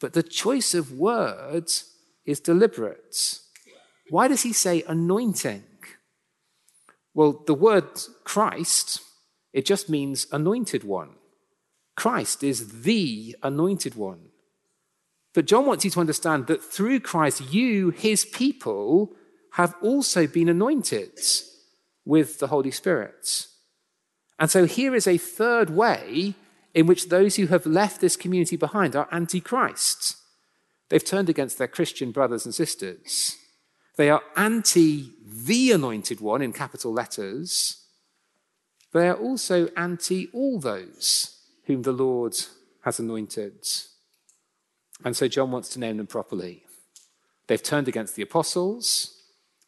But 0.00 0.12
the 0.12 0.22
choice 0.22 0.74
of 0.74 0.92
words 0.92 1.91
is 2.24 2.40
deliberate. 2.40 3.40
Why 4.10 4.28
does 4.28 4.42
he 4.42 4.52
say 4.52 4.82
anointing? 4.86 5.64
Well, 7.14 7.42
the 7.46 7.54
word 7.54 7.84
Christ, 8.24 9.00
it 9.52 9.66
just 9.66 9.88
means 9.88 10.26
anointed 10.32 10.84
one. 10.84 11.16
Christ 11.96 12.42
is 12.42 12.82
the 12.82 13.36
anointed 13.42 13.94
one. 13.94 14.28
But 15.34 15.46
John 15.46 15.66
wants 15.66 15.84
you 15.84 15.90
to 15.92 16.00
understand 16.00 16.46
that 16.46 16.62
through 16.62 17.00
Christ, 17.00 17.52
you, 17.52 17.90
his 17.90 18.24
people, 18.24 19.14
have 19.52 19.74
also 19.82 20.26
been 20.26 20.48
anointed 20.48 21.18
with 22.04 22.38
the 22.38 22.48
Holy 22.48 22.70
Spirit. 22.70 23.46
And 24.38 24.50
so 24.50 24.64
here 24.64 24.94
is 24.94 25.06
a 25.06 25.18
third 25.18 25.70
way 25.70 26.34
in 26.74 26.86
which 26.86 27.08
those 27.08 27.36
who 27.36 27.46
have 27.46 27.66
left 27.66 28.00
this 28.00 28.16
community 28.16 28.56
behind 28.56 28.96
are 28.96 29.08
anti-Christ. 29.12 30.16
They've 30.92 31.02
turned 31.02 31.30
against 31.30 31.56
their 31.56 31.68
Christian 31.68 32.10
brothers 32.10 32.44
and 32.44 32.54
sisters. 32.54 33.38
They 33.96 34.10
are 34.10 34.20
anti 34.36 35.14
the 35.24 35.72
anointed 35.72 36.20
one 36.20 36.42
in 36.42 36.52
capital 36.52 36.92
letters. 36.92 37.86
They 38.92 39.08
are 39.08 39.14
also 39.14 39.68
anti 39.74 40.28
all 40.34 40.60
those 40.60 41.40
whom 41.64 41.80
the 41.80 41.92
Lord 41.92 42.36
has 42.82 43.00
anointed. 43.00 43.66
And 45.02 45.16
so 45.16 45.28
John 45.28 45.50
wants 45.50 45.70
to 45.70 45.80
name 45.80 45.96
them 45.96 46.06
properly. 46.06 46.62
They've 47.46 47.62
turned 47.62 47.88
against 47.88 48.14
the 48.14 48.22
apostles, 48.22 49.18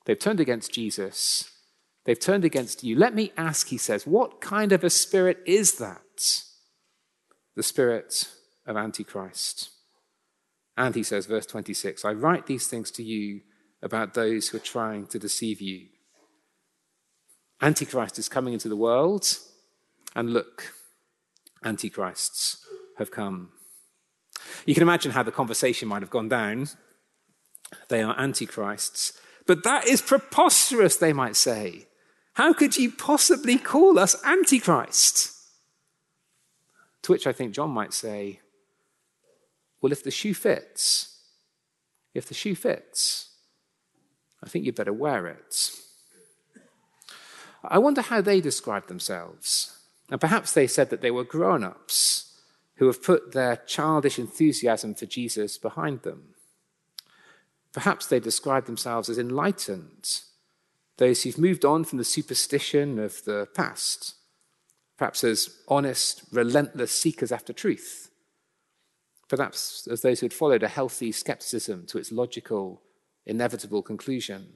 they've 0.04 0.18
turned 0.18 0.40
against 0.40 0.72
Jesus, 0.72 1.50
they've 2.04 2.20
turned 2.20 2.44
against 2.44 2.84
you. 2.84 2.98
Let 2.98 3.14
me 3.14 3.32
ask, 3.38 3.68
he 3.68 3.78
says, 3.78 4.06
what 4.06 4.42
kind 4.42 4.72
of 4.72 4.84
a 4.84 4.90
spirit 4.90 5.38
is 5.46 5.78
that? 5.78 6.42
The 7.56 7.62
spirit 7.62 8.28
of 8.66 8.76
Antichrist. 8.76 9.70
And 10.76 10.94
he 10.94 11.02
says, 11.02 11.26
verse 11.26 11.46
26, 11.46 12.04
I 12.04 12.12
write 12.12 12.46
these 12.46 12.66
things 12.66 12.90
to 12.92 13.02
you 13.02 13.42
about 13.82 14.14
those 14.14 14.48
who 14.48 14.56
are 14.56 14.60
trying 14.60 15.06
to 15.08 15.18
deceive 15.18 15.60
you. 15.60 15.86
Antichrist 17.60 18.18
is 18.18 18.28
coming 18.28 18.52
into 18.52 18.68
the 18.68 18.76
world, 18.76 19.38
and 20.16 20.32
look, 20.32 20.74
antichrists 21.64 22.66
have 22.98 23.10
come. 23.10 23.50
You 24.66 24.74
can 24.74 24.82
imagine 24.82 25.12
how 25.12 25.22
the 25.22 25.30
conversation 25.30 25.88
might 25.88 26.02
have 26.02 26.10
gone 26.10 26.28
down. 26.28 26.68
They 27.88 28.02
are 28.02 28.18
antichrists. 28.18 29.12
But 29.46 29.62
that 29.64 29.86
is 29.86 30.02
preposterous, 30.02 30.96
they 30.96 31.12
might 31.12 31.36
say. 31.36 31.86
How 32.34 32.52
could 32.52 32.76
you 32.76 32.90
possibly 32.90 33.58
call 33.58 33.98
us 33.98 34.22
antichrist? 34.24 35.30
To 37.02 37.12
which 37.12 37.26
I 37.26 37.32
think 37.32 37.54
John 37.54 37.70
might 37.70 37.92
say, 37.92 38.40
well, 39.84 39.92
if 39.92 40.02
the 40.02 40.10
shoe 40.10 40.32
fits, 40.32 41.14
if 42.14 42.24
the 42.24 42.32
shoe 42.32 42.54
fits, 42.54 43.28
I 44.42 44.48
think 44.48 44.64
you'd 44.64 44.76
better 44.76 44.94
wear 44.94 45.26
it. 45.26 45.72
I 47.62 47.76
wonder 47.76 48.00
how 48.00 48.22
they 48.22 48.40
describe 48.40 48.86
themselves. 48.86 49.78
And 50.10 50.18
perhaps 50.18 50.52
they 50.52 50.66
said 50.66 50.88
that 50.88 51.02
they 51.02 51.10
were 51.10 51.22
grown 51.22 51.62
ups 51.62 52.34
who 52.76 52.86
have 52.86 53.02
put 53.02 53.32
their 53.32 53.56
childish 53.56 54.18
enthusiasm 54.18 54.94
for 54.94 55.04
Jesus 55.04 55.58
behind 55.58 56.00
them. 56.00 56.30
Perhaps 57.74 58.06
they 58.06 58.20
describe 58.20 58.64
themselves 58.64 59.10
as 59.10 59.18
enlightened, 59.18 60.22
those 60.96 61.24
who've 61.24 61.36
moved 61.36 61.66
on 61.66 61.84
from 61.84 61.98
the 61.98 62.04
superstition 62.04 62.98
of 62.98 63.22
the 63.24 63.48
past, 63.54 64.14
perhaps 64.96 65.22
as 65.24 65.58
honest, 65.68 66.22
relentless 66.32 66.90
seekers 66.90 67.30
after 67.30 67.52
truth, 67.52 68.08
perhaps 69.28 69.86
as 69.90 70.02
those 70.02 70.20
who 70.20 70.26
had 70.26 70.32
followed 70.32 70.62
a 70.62 70.68
healthy 70.68 71.12
skepticism 71.12 71.86
to 71.86 71.98
its 71.98 72.12
logical, 72.12 72.82
inevitable 73.26 73.82
conclusion. 73.82 74.54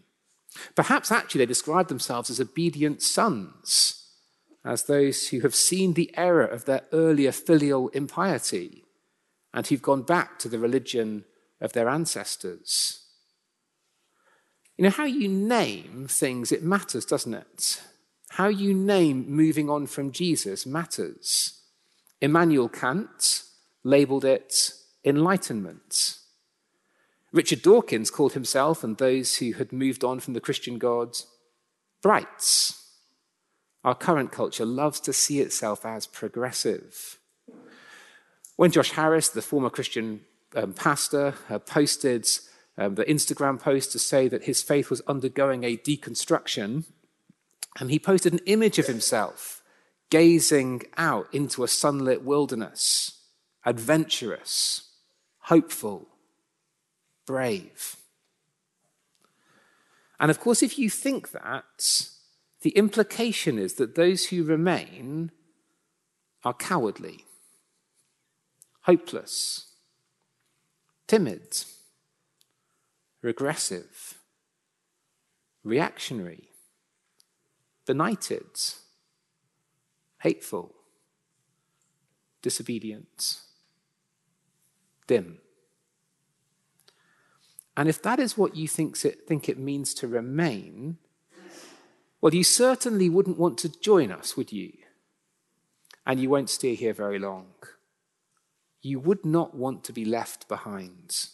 Perhaps 0.74 1.12
actually 1.12 1.40
they 1.40 1.46
describe 1.46 1.88
themselves 1.88 2.31
as 2.31 2.40
obedient 2.40 3.02
sons 3.02 3.94
as 4.64 4.85
those 4.85 5.28
who 5.28 5.40
have 5.40 5.54
seen 5.54 5.94
the 5.94 6.11
error 6.16 6.44
of 6.44 6.64
their 6.64 6.83
earlier 6.92 7.33
filial 7.33 7.88
impiety 7.88 8.85
and 9.54 9.66
who've 9.66 9.83
gone 9.83 10.02
back 10.02 10.38
to 10.38 10.48
the 10.48 10.59
religion 10.59 11.24
of 11.61 11.72
their 11.72 11.88
ancestors. 11.88 13.00
You 14.76 14.85
know, 14.85 14.90
how 14.90 15.04
you 15.04 15.28
name 15.28 16.07
things, 16.09 16.52
it 16.52 16.62
matters, 16.62 17.04
doesn't 17.04 17.35
it? 17.35 17.83
How 18.31 18.48
you 18.48 18.74
name 18.74 19.28
moving 19.28 19.68
on 19.68 19.87
from 19.87 20.12
Jesus 20.12 20.66
matters. 20.66 21.61
Immanuel 22.20 22.68
Kant 22.68 23.42
labeled 23.88 24.24
it 24.24 24.72
enlightenment. 25.05 26.18
Richard 27.33 27.62
Dawkins 27.62 28.11
called 28.11 28.33
himself 28.33 28.83
and 28.83 28.96
those 28.96 29.37
who 29.37 29.53
had 29.53 29.72
moved 29.72 30.03
on 30.05 30.20
from 30.20 30.35
the 30.35 30.40
Christian 30.40 30.79
God 30.79 31.16
brights. 32.03 32.74
Our 33.85 33.94
current 33.94 34.33
culture 34.33 34.64
loves 34.64 35.01
to 35.01 35.12
see 35.12 35.40
itself 35.40 35.87
as 35.87 36.07
progressive. 36.07 37.18
When 38.57 38.70
Josh 38.70 38.92
Harris, 38.92 39.29
the 39.29 39.42
former 39.42 39.70
Christian 39.70 40.22
um, 40.55 40.72
pastor, 40.72 41.35
uh, 41.48 41.59
posted 41.59 42.27
um, 42.77 42.96
the 42.96 43.05
Instagram 43.05 43.61
post 43.61 43.92
to 43.92 43.98
say 43.98 44.29
that 44.29 44.44
his 44.44 44.62
faith 44.62 44.90
was 44.90 45.03
undergoing 45.07 45.64
a 45.64 45.77
deconstruction, 45.77 46.85
and 47.79 47.90
he 47.90 47.98
posted 47.98 48.33
an 48.33 48.40
image 48.46 48.79
of 48.79 48.87
himself 48.87 49.62
gazing 50.11 50.83
out 50.96 51.33
into 51.33 51.62
a 51.62 51.68
sunlit 51.68 52.22
wilderness, 52.22 53.17
adventurous, 53.64 54.88
hopeful, 55.40 56.09
brave. 57.27 57.97
And 60.21 60.31
of 60.31 60.40
course, 60.40 60.62
if 60.62 60.79
you 60.79 60.90
think 60.90 61.31
that, 61.33 62.11
the 62.62 62.71
implication 62.71 63.59
is 63.59 63.75
that 63.75 63.94
those 63.94 64.27
who 64.27 64.42
remain 64.42 65.31
are 66.44 66.55
cowardly, 66.55 67.25
hopeless, 68.83 69.73
timid, 71.07 71.64
regressive, 73.23 74.14
reactionary, 75.62 76.49
benighted, 77.87 78.59
hateful, 80.23 80.75
disobedient, 82.42 83.40
dim. 85.09 85.38
And 87.77 87.88
if 87.88 88.01
that 88.03 88.21
is 88.21 88.38
what 88.38 88.57
you 88.57 88.68
think 88.68 89.05
it, 89.05 89.27
think 89.27 89.49
it 89.49 89.59
means 89.59 89.94
to 89.94 90.09
remain, 90.09 90.99
well, 92.21 92.35
you 92.35 92.44
certainly 92.44 93.09
wouldn't 93.09 93.38
want 93.38 93.59
to 93.59 93.81
join 93.81 94.11
us, 94.12 94.37
would 94.37 94.53
you? 94.53 94.73
And 96.07 96.21
you 96.21 96.31
won't 96.31 96.51
stay 96.51 96.75
here 96.75 96.92
very 96.92 97.18
long. 97.18 97.53
You 98.83 98.99
would 98.99 99.25
not 99.25 99.55
want 99.55 99.85
to 99.85 99.92
be 99.92 100.05
left 100.05 100.49
behind. 100.49 101.29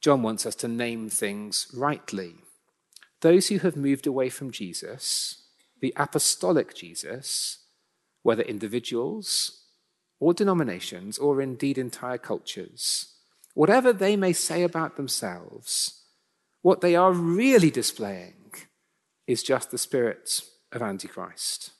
John 0.00 0.22
wants 0.22 0.46
us 0.46 0.54
to 0.56 0.68
name 0.68 1.08
things 1.08 1.66
rightly. 1.74 2.36
Those 3.22 3.48
who 3.48 3.58
have 3.58 3.76
moved 3.76 4.06
away 4.06 4.28
from 4.28 4.52
Jesus, 4.52 5.42
the 5.80 5.92
apostolic 5.96 6.74
Jesus, 6.74 7.58
whether 8.22 8.42
individuals 8.42 9.65
or 10.20 10.34
denominations 10.34 11.18
or 11.18 11.42
indeed 11.42 11.78
entire 11.78 12.18
cultures, 12.18 13.14
whatever 13.54 13.92
they 13.92 14.16
may 14.16 14.32
say 14.32 14.62
about 14.62 14.96
themselves, 14.96 16.04
what 16.62 16.80
they 16.80 16.96
are 16.96 17.12
really 17.12 17.70
displaying 17.70 18.52
is 19.26 19.42
just 19.42 19.70
the 19.70 19.78
spirit 19.78 20.42
of 20.72 20.82
Antichrist. 20.82 21.72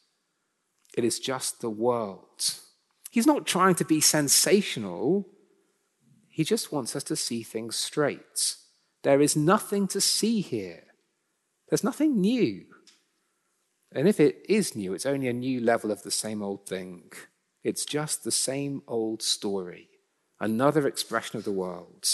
It 0.96 1.04
is 1.04 1.18
just 1.20 1.60
the 1.60 1.70
world. 1.70 2.54
He's 3.10 3.26
not 3.26 3.46
trying 3.46 3.74
to 3.76 3.84
be 3.84 4.00
sensational 4.00 5.26
He 6.28 6.44
just 6.44 6.72
wants 6.72 6.94
us 6.94 7.04
to 7.04 7.16
see 7.16 7.42
things 7.42 7.76
straight. 7.76 8.56
There 9.04 9.22
is 9.22 9.36
nothing 9.36 9.88
to 9.88 10.00
see 10.02 10.42
here. 10.42 10.84
There's 11.68 11.84
nothing 11.84 12.20
new. 12.20 12.66
And 13.92 14.08
if 14.08 14.20
it 14.20 14.44
is 14.48 14.76
new, 14.76 14.94
it's 14.94 15.06
only 15.06 15.28
a 15.28 15.32
new 15.32 15.60
level 15.60 15.90
of 15.90 16.02
the 16.02 16.10
same 16.10 16.42
old 16.42 16.66
thing. 16.66 17.10
It's 17.66 17.84
just 17.84 18.22
the 18.22 18.30
same 18.30 18.82
old 18.86 19.22
story, 19.22 19.88
another 20.38 20.86
expression 20.86 21.36
of 21.36 21.42
the 21.42 21.50
world, 21.50 22.04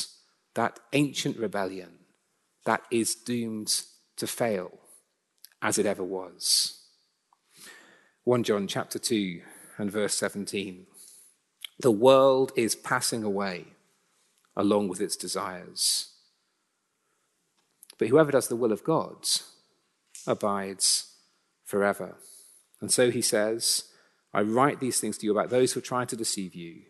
that 0.54 0.80
ancient 0.94 1.36
rebellion 1.36 2.06
that 2.64 2.80
is 2.90 3.14
doomed 3.14 3.82
to 4.16 4.26
fail 4.26 4.70
as 5.60 5.76
it 5.76 5.84
ever 5.84 6.02
was. 6.02 6.80
1 8.24 8.44
John 8.44 8.66
chapter 8.66 8.98
2 8.98 9.42
and 9.76 9.92
verse 9.92 10.14
17. 10.14 10.86
The 11.80 11.90
world 11.90 12.52
is 12.56 12.74
passing 12.74 13.22
away 13.22 13.66
along 14.56 14.88
with 14.88 15.02
its 15.02 15.16
desires. 15.16 16.14
But 17.98 18.08
whoever 18.08 18.30
does 18.30 18.48
the 18.48 18.56
will 18.56 18.72
of 18.72 18.84
God 18.84 19.28
abides 20.26 21.12
forever. 21.62 22.16
And 22.80 22.90
so 22.90 23.10
he 23.10 23.20
says, 23.20 23.91
I 24.32 24.42
write 24.42 24.80
these 24.80 25.00
things 25.00 25.18
to 25.18 25.26
you 25.26 25.32
about 25.32 25.50
those 25.50 25.72
who 25.72 25.80
are 25.80 25.82
trying 25.82 26.06
to 26.08 26.16
deceive 26.16 26.54
you. 26.54 26.82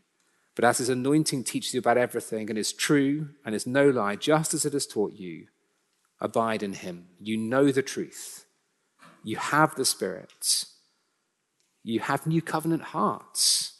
But 0.54 0.64
as 0.64 0.78
his 0.78 0.88
anointing 0.88 1.44
teaches 1.44 1.74
you 1.74 1.80
about 1.80 1.96
everything 1.96 2.50
and 2.50 2.58
is 2.58 2.72
true 2.72 3.30
and 3.44 3.54
is 3.54 3.66
no 3.66 3.88
lie, 3.88 4.16
just 4.16 4.54
as 4.54 4.64
it 4.64 4.74
has 4.74 4.86
taught 4.86 5.12
you, 5.12 5.46
abide 6.20 6.62
in 6.62 6.74
him. 6.74 7.06
You 7.18 7.36
know 7.36 7.72
the 7.72 7.82
truth. 7.82 8.44
You 9.24 9.36
have 9.36 9.74
the 9.74 9.84
Spirit. 9.84 10.64
You 11.82 12.00
have 12.00 12.26
new 12.26 12.42
covenant 12.42 12.82
hearts 12.82 13.72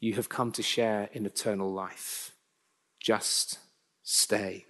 you 0.00 0.14
have 0.14 0.28
come 0.28 0.52
to 0.52 0.62
share 0.62 1.08
in 1.12 1.26
eternal 1.26 1.72
life. 1.72 2.32
Just 3.00 3.58
stay. 4.02 4.66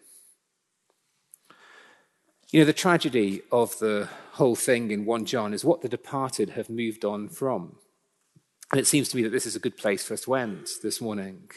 You 2.51 2.61
know, 2.61 2.67
the 2.67 2.73
tragedy 2.73 3.43
of 3.51 3.79
the 3.79 4.09
whole 4.33 4.55
thing 4.55 4.91
in 4.91 5.05
1 5.05 5.27
John 5.27 5.53
is 5.53 5.65
what 5.65 5.81
the 5.81 5.89
departed 5.89 6.51
have 6.51 6.71
moved 6.71 7.05
on 7.05 7.29
from. 7.29 7.77
And 8.71 8.81
it 8.81 8.87
seems 8.87 9.09
to 9.11 9.17
me 9.17 9.23
that 9.23 9.31
this 9.31 9.47
is 9.47 9.57
a 9.57 9.61
good 9.61 9.77
place 9.77 10.05
for 10.05 10.15
us 10.15 10.23
to 10.23 10.35
end 10.35 10.69
this 10.83 11.01
morning. 11.01 11.51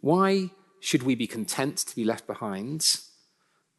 Why 0.00 0.50
should 0.80 1.02
we 1.02 1.14
be 1.14 1.26
content 1.26 1.78
to 1.78 1.96
be 1.96 2.04
left 2.04 2.26
behind? 2.26 3.00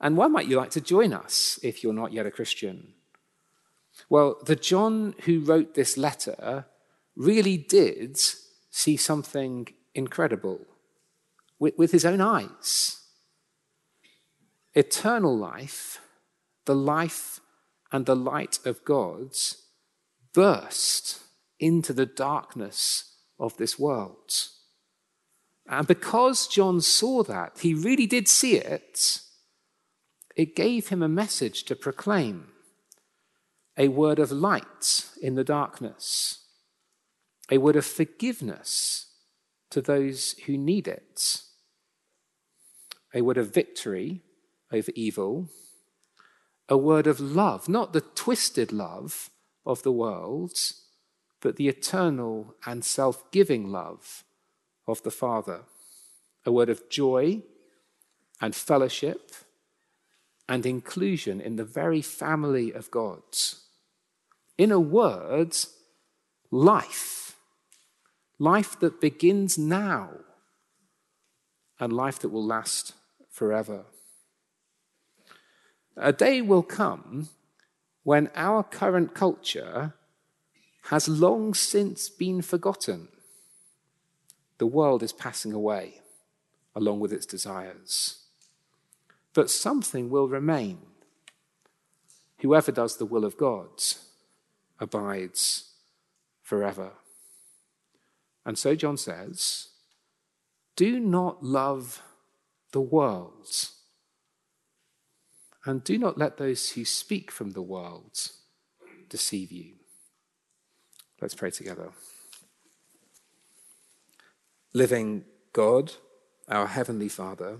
And 0.02 0.18
why 0.18 0.28
might 0.28 0.48
you 0.48 0.58
like 0.58 0.72
to 0.72 0.82
join 0.82 1.14
us 1.14 1.60
if 1.64 1.84
you're 1.84 1.94
not 1.94 2.14
yet 2.14 2.26
a 2.26 2.32
Christian? 2.32 2.94
Well, 4.10 4.38
the 4.46 4.56
John 4.56 5.16
who 5.26 5.40
wrote 5.40 5.76
this 5.76 5.98
letter 5.98 6.66
really 7.16 7.58
did 7.58 8.18
see 8.70 8.98
something 8.98 9.68
incredible 9.94 10.66
with, 11.60 11.78
with 11.78 11.92
his 11.92 12.06
own 12.06 12.22
eyes. 12.22 13.02
Eternal 14.74 15.38
life, 15.38 16.00
the 16.66 16.76
life 16.76 17.40
and 17.92 18.06
the 18.06 18.16
light 18.16 18.60
of 18.66 18.86
God's, 18.86 19.64
burst 20.34 21.22
into 21.60 21.94
the 21.94 22.06
darkness 22.06 23.16
of 23.40 23.58
this 23.58 23.78
world. 23.78 24.48
And 25.68 25.86
because 25.88 26.48
John 26.48 26.82
saw 26.82 27.24
that, 27.24 27.60
he 27.60 27.74
really 27.74 28.08
did 28.08 28.28
see 28.28 28.56
it, 28.56 29.22
it 30.36 30.56
gave 30.56 30.88
him 30.88 31.04
a 31.04 31.10
message 31.10 31.64
to 31.64 31.76
proclaim 31.76 32.48
a 33.78 33.88
word 33.88 34.20
of 34.20 34.32
light 34.32 35.06
in 35.22 35.36
the 35.36 35.44
darkness 35.44 36.40
a 37.52 37.58
word 37.58 37.76
of 37.76 37.86
forgiveness 37.86 39.08
to 39.72 39.82
those 39.82 40.34
who 40.46 40.58
need 40.58 40.88
it, 40.88 41.42
a 43.14 43.22
word 43.22 43.38
of 43.38 43.54
victory 43.54 44.22
over 44.72 44.92
evil, 44.96 45.50
a 46.68 46.78
word 46.78 47.08
of 47.08 47.20
love, 47.20 47.68
not 47.68 47.94
the 47.94 48.02
twisted 48.02 48.72
love 48.72 49.30
of 49.66 49.84
the 49.84 49.92
world, 49.92 50.54
but 51.42 51.56
the 51.56 51.68
eternal 51.68 52.56
and 52.66 52.84
self 52.84 53.30
giving 53.32 53.72
love 53.72 54.24
of 54.88 55.04
the 55.04 55.12
Father, 55.12 55.62
a 56.46 56.52
word 56.52 56.70
of 56.70 56.90
joy 56.90 57.42
and 58.42 58.56
fellowship 58.56 59.32
and 60.48 60.66
inclusion 60.66 61.40
in 61.40 61.56
the 61.56 61.66
very 61.66 62.02
family 62.02 62.72
of 62.72 62.90
God. 62.90 63.22
In 64.58 64.72
a 64.72 64.80
word, 64.80 65.56
life 66.52 67.20
life 68.40 68.80
that 68.80 69.02
begins 69.02 69.58
now, 69.58 70.12
and 71.80 71.94
life 71.94 72.20
that 72.20 72.30
will 72.30 72.46
last 72.46 72.94
forever. 73.30 73.86
A 75.98 76.14
day 76.14 76.42
will 76.42 76.64
come 76.64 77.30
when 78.04 78.32
our 78.34 78.64
current 78.64 79.14
culture 79.14 79.94
has 80.90 81.08
long 81.08 81.54
since 81.54 82.10
been 82.10 82.42
forgotten. 82.42 83.08
The 84.58 84.66
world 84.66 85.04
is 85.04 85.14
passing 85.14 85.54
away 85.54 86.02
along 86.76 87.00
with 87.00 87.14
its 87.14 87.28
desires. 87.28 88.24
But 89.34 89.52
something 89.52 90.10
will 90.10 90.28
remain. 90.28 90.80
Whoever 92.40 92.72
does 92.72 92.98
the 92.98 93.06
will 93.06 93.24
of 93.24 93.38
God 93.38 93.70
abides 94.80 95.74
forever. 96.42 96.94
And 98.44 98.58
so 98.58 98.74
John 98.74 98.98
says, 98.98 99.68
do 100.76 101.00
not 101.00 101.44
love 101.44 102.02
the 102.72 102.82
world, 102.82 103.70
and 105.66 105.84
do 105.84 105.98
not 106.00 106.18
let 106.18 106.38
those 106.38 106.72
who 106.72 106.86
speak 106.86 107.30
from 107.30 107.52
the 107.52 107.62
world 107.62 108.32
deceive 109.10 109.52
you. 109.52 109.79
Let's 111.22 111.36
pray 111.36 111.52
together. 111.52 111.90
Living 114.74 115.26
God, 115.52 115.94
our 116.48 116.68
Heavenly 116.68 117.10
Father, 117.10 117.58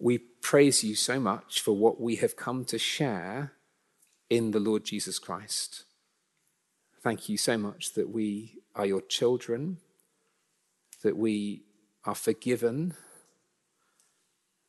we 0.00 0.18
praise 0.18 0.82
you 0.82 0.96
so 0.96 1.20
much 1.20 1.60
for 1.60 1.72
what 1.72 2.00
we 2.00 2.16
have 2.16 2.34
come 2.34 2.64
to 2.64 2.78
share 2.78 3.52
in 4.28 4.50
the 4.50 4.58
Lord 4.58 4.84
Jesus 4.84 5.20
Christ. 5.20 5.84
Thank 7.00 7.28
you 7.28 7.36
so 7.36 7.56
much 7.56 7.94
that 7.94 8.10
we 8.10 8.58
are 8.74 8.86
your 8.86 9.02
children, 9.02 9.78
that 11.02 11.16
we 11.16 11.62
are 12.04 12.14
forgiven, 12.16 12.94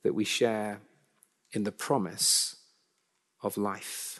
that 0.03 0.13
we 0.13 0.25
share 0.25 0.81
in 1.51 1.63
the 1.63 1.71
promise 1.71 2.57
of 3.41 3.57
life. 3.57 4.18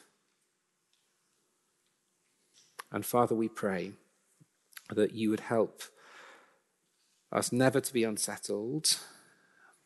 And 2.91 3.05
Father, 3.05 3.35
we 3.35 3.47
pray 3.47 3.93
that 4.89 5.13
you 5.13 5.29
would 5.29 5.41
help 5.41 5.83
us 7.31 7.51
never 7.51 7.79
to 7.79 7.93
be 7.93 8.03
unsettled 8.03 8.97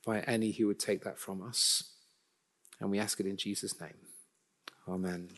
by 0.06 0.22
any 0.22 0.52
who 0.52 0.68
would 0.68 0.80
take 0.80 1.04
that 1.04 1.20
from 1.20 1.42
us. 1.42 1.84
And 2.80 2.89
we 2.89 3.00
ask 3.00 3.20
it 3.20 3.26
in 3.26 3.38
Jesus' 3.38 3.80
name. 3.80 3.98
Amen. 4.88 5.30